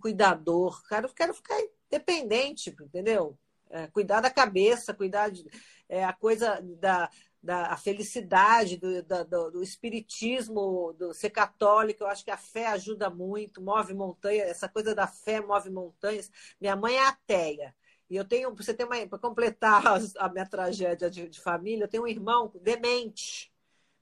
[0.00, 1.56] cuidador, quero, quero ficar
[1.86, 3.38] independente, entendeu?
[3.70, 5.46] É, cuidar da cabeça, cuidar de,
[5.88, 7.08] é, a coisa da,
[7.40, 12.02] da a felicidade, do, da, do, do, espiritismo, do ser católico.
[12.02, 14.48] Eu acho que a fé ajuda muito, move montanhas.
[14.48, 16.30] Essa coisa da fé move montanhas.
[16.60, 17.74] Minha mãe é ateia.
[18.08, 19.82] E eu tenho, você tem uma, para completar
[20.18, 23.52] a minha tragédia de, de, família, eu tenho um irmão demente.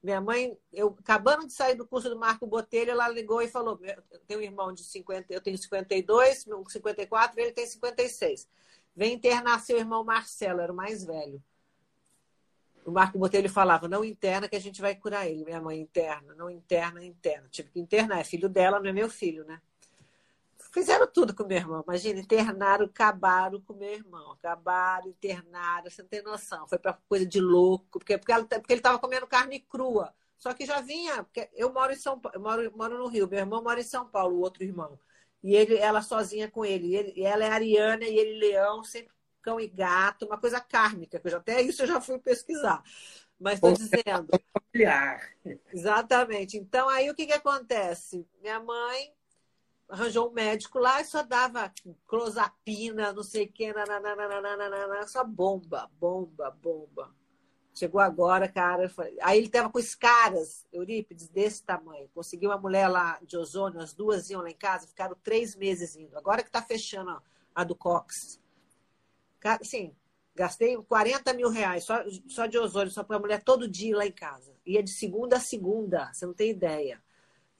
[0.02, 3.78] Minha mãe, eu acabando de sair do curso do Marco Botelho, ela ligou e falou:
[3.84, 8.48] eu tenho um irmão de 50, eu tenho 52, 54, ele tem 56.
[8.94, 11.42] Vem internar seu irmão Marcelo, era o mais velho.
[12.84, 15.44] O Marco Botelho falava, não interna que a gente vai curar ele.
[15.44, 17.48] Minha mãe interna, não interna, interna.
[17.48, 19.62] Tive que internar, é filho dela, não é meu filho, né?
[20.72, 21.84] Fizeram tudo com meu irmão.
[21.86, 24.32] Imagina, internaram, acabaram com meu irmão.
[24.32, 26.66] Acabaram, internaram, você não tem noção.
[26.66, 30.14] Foi para coisa de louco, porque, porque, ela, porque ele estava comendo carne crua.
[30.38, 33.28] Só que já vinha, porque eu moro em São Paulo, eu moro, moro no Rio,
[33.28, 34.98] meu irmão mora em São Paulo, o outro irmão.
[35.42, 36.88] E ele, ela sozinha com ele.
[36.88, 39.12] E, ele, ela é ariana e ele leão, sempre
[39.42, 42.82] cão e gato, uma coisa kármica, que eu já, até isso eu já fui pesquisar.
[43.38, 44.28] Mas estou dizendo.
[44.72, 45.20] Familiar.
[45.72, 46.56] Exatamente.
[46.56, 48.26] Então, aí o que, que acontece?
[48.40, 49.12] Minha mãe
[49.92, 51.70] arranjou um médico lá e só dava
[52.06, 53.72] clozapina, não sei o que,
[55.06, 57.14] só bomba, bomba, bomba.
[57.74, 58.90] Chegou agora, cara.
[59.20, 62.08] Aí ele tava com escaras, Eurípides, desse tamanho.
[62.14, 65.94] Conseguiu uma mulher lá de ozônio, as duas iam lá em casa, ficaram três meses
[65.94, 66.16] indo.
[66.16, 67.20] Agora que tá fechando ó,
[67.54, 68.40] a do Cox.
[69.62, 69.94] Sim,
[70.34, 74.06] gastei 40 mil reais só, só de ozônio, só para a mulher todo dia lá
[74.06, 74.54] em casa.
[74.64, 77.02] Ia de segunda a segunda, você não tem ideia.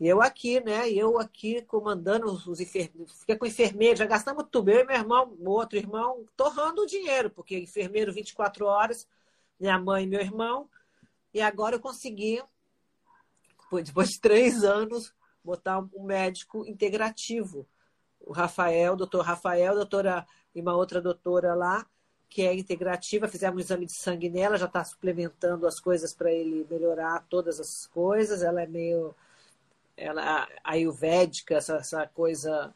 [0.03, 0.91] E eu aqui, né?
[0.91, 4.69] Eu aqui comandando os enfermeiros, fica com enfermeiro, já gastamos tudo.
[4.69, 9.07] Eu e meu irmão, outro irmão, torrando o dinheiro, porque enfermeiro 24 horas
[9.61, 10.69] minha mãe e meu irmão.
[11.33, 12.43] E agora eu consegui,
[13.85, 17.65] depois de três anos, botar um médico integrativo.
[18.19, 21.87] O Rafael, o doutor Rafael, doutora e uma outra doutora lá,
[22.29, 23.29] que é integrativa.
[23.29, 27.61] Fizemos um exame de sangue nela, já está suplementando as coisas para ele melhorar todas
[27.61, 28.43] as coisas.
[28.43, 29.15] Ela é meio
[29.97, 32.75] ela, ayurvédica, essa, essa coisa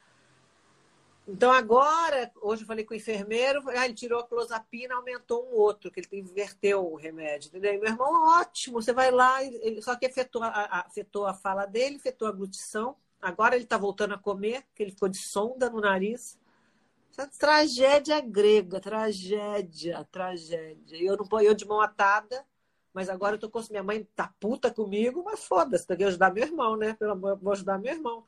[1.28, 5.54] Então agora, hoje eu falei com o enfermeiro, ah, ele tirou a clozapina, aumentou um
[5.56, 7.48] outro, que ele inverteu o remédio.
[7.48, 7.74] Entendeu?
[7.74, 11.66] E meu irmão, ótimo, você vai lá, ele, só que afetou a, afetou a fala
[11.66, 12.96] dele, afetou a glutição.
[13.20, 16.38] Agora ele está voltando a comer, que ele ficou de sonda no nariz.
[17.10, 20.96] Essa tragédia grega, tragédia, tragédia.
[21.02, 22.44] Eu não ponho de mão atada,
[22.96, 26.32] mas agora eu tô com minha mãe tá puta comigo, mas foda-se, tem que ajudar
[26.32, 26.94] meu irmão, né?
[26.94, 28.24] Pelo amor, vou ajudar meu irmão.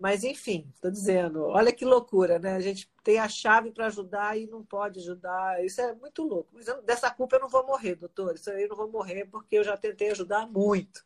[0.00, 2.56] Mas, enfim, estou dizendo, olha que loucura, né?
[2.56, 5.62] A gente tem a chave para ajudar e não pode ajudar.
[5.62, 6.48] Isso é muito louco.
[6.54, 8.34] Mas eu, dessa culpa eu não vou morrer, doutor.
[8.34, 11.04] Isso aí eu não vou morrer porque eu já tentei ajudar muito.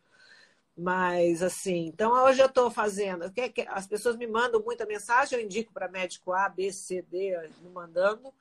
[0.78, 3.24] Mas, assim, então hoje eu estou fazendo.
[3.70, 7.70] As pessoas me mandam muita mensagem, eu indico para médico A, B, C, D, me
[7.70, 8.32] mandando.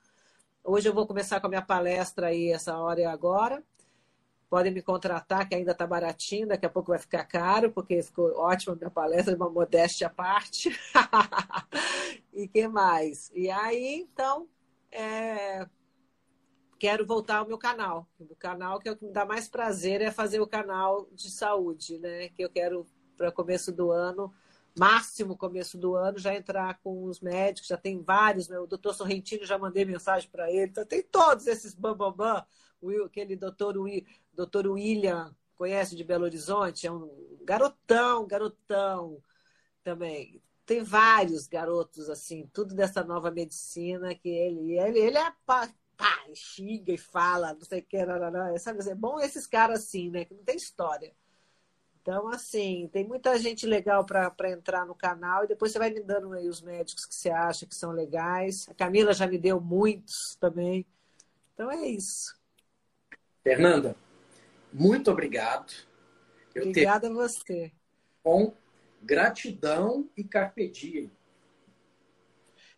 [0.63, 3.63] Hoje eu vou começar com a minha palestra aí, essa hora e agora
[4.51, 8.37] podem me contratar, que ainda está baratinho, daqui a pouco vai ficar caro, porque ficou
[8.37, 10.77] ótima minha palestra, uma modéstia à parte.
[12.33, 13.31] e que mais?
[13.33, 14.49] E aí, então,
[14.91, 15.65] é...
[16.77, 18.05] quero voltar ao meu canal.
[18.19, 22.27] O canal que, que me dá mais prazer é fazer o canal de saúde, né?
[22.27, 22.85] Que eu quero,
[23.15, 24.33] para começo do ano,
[24.77, 28.59] máximo começo do ano, já entrar com os médicos, já tem vários, né?
[28.59, 32.45] o doutor Sorrentino já mandei mensagem para ele, então tem todos esses bambambam, bam,
[32.81, 33.75] bam, aquele doutor,
[34.33, 36.87] doutor William, conhece de Belo Horizonte?
[36.87, 37.09] É um
[37.43, 39.21] garotão, garotão
[39.83, 40.41] também.
[40.65, 44.79] Tem vários garotos, assim, tudo dessa nova medicina que ele.
[44.79, 47.97] Ele, ele é pá, pá, xinga e fala, não sei o que,
[48.59, 48.89] sabe?
[48.89, 50.25] É bom esses caras assim, né?
[50.25, 51.13] Que não tem história.
[52.01, 56.01] Então, assim, tem muita gente legal para entrar no canal e depois você vai me
[56.01, 58.67] dando aí os médicos que você acha que são legais.
[58.67, 60.83] A Camila já me deu muitos também.
[61.53, 62.35] Então é isso.
[63.43, 63.95] Fernanda,
[64.73, 65.73] muito obrigado.
[66.53, 67.71] Eu Obrigada a você.
[68.23, 68.53] Com
[69.01, 71.11] gratidão e carpe diem.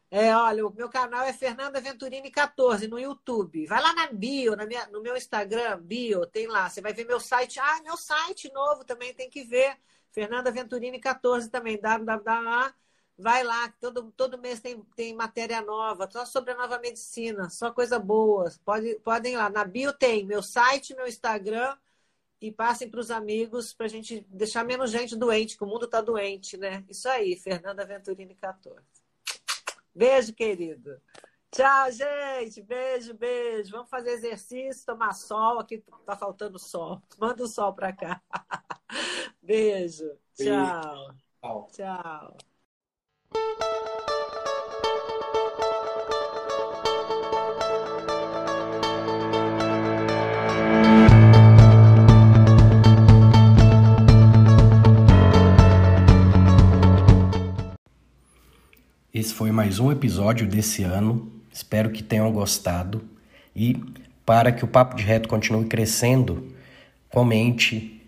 [0.09, 3.65] É, olha, o meu canal é Fernanda Venturini 14 no YouTube.
[3.65, 6.69] Vai lá na bio, na minha, no meu Instagram, bio, tem lá.
[6.69, 7.59] Você vai ver meu site.
[7.59, 9.75] Ah, meu site novo também tem que ver.
[10.11, 12.73] Fernanda Venturini 14 também, www
[13.17, 17.71] Vai lá, todo, todo mês tem, tem matéria nova, só sobre a nova medicina, só
[17.71, 18.51] coisa boa.
[18.65, 19.49] Pode, podem ir lá.
[19.49, 21.77] Na bio tem meu site, meu Instagram
[22.41, 25.85] e passem para os amigos para a gente deixar menos gente doente, que o mundo
[25.85, 26.83] está doente, né?
[26.89, 28.81] Isso aí, Fernanda Venturini 14.
[29.95, 30.99] Beijo, querido.
[31.49, 32.61] Tchau, gente.
[32.61, 33.71] Beijo, beijo.
[33.71, 35.59] Vamos fazer exercício, tomar sol.
[35.59, 37.01] Aqui tá faltando sol.
[37.17, 38.21] Manda o sol para cá.
[39.41, 40.17] Beijo.
[40.35, 41.15] Tchau.
[41.41, 41.67] Tchau.
[41.71, 42.52] Tchau.
[59.13, 61.31] Esse foi mais um episódio desse ano.
[61.49, 63.01] Espero que tenham gostado.
[63.55, 63.81] E
[64.25, 66.51] para que o Papo de Reto continue crescendo,
[67.09, 68.01] comente,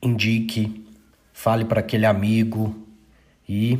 [0.00, 0.86] indique,
[1.32, 2.74] fale para aquele amigo
[3.46, 3.78] e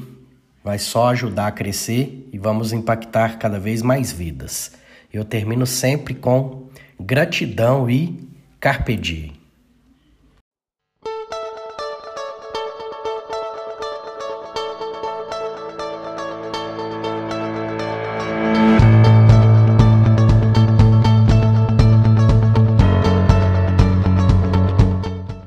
[0.63, 4.73] vai só ajudar a crescer e vamos impactar cada vez mais vidas.
[5.13, 6.69] Eu termino sempre com
[7.01, 8.29] gratidão e
[8.61, 9.38] carpe diem.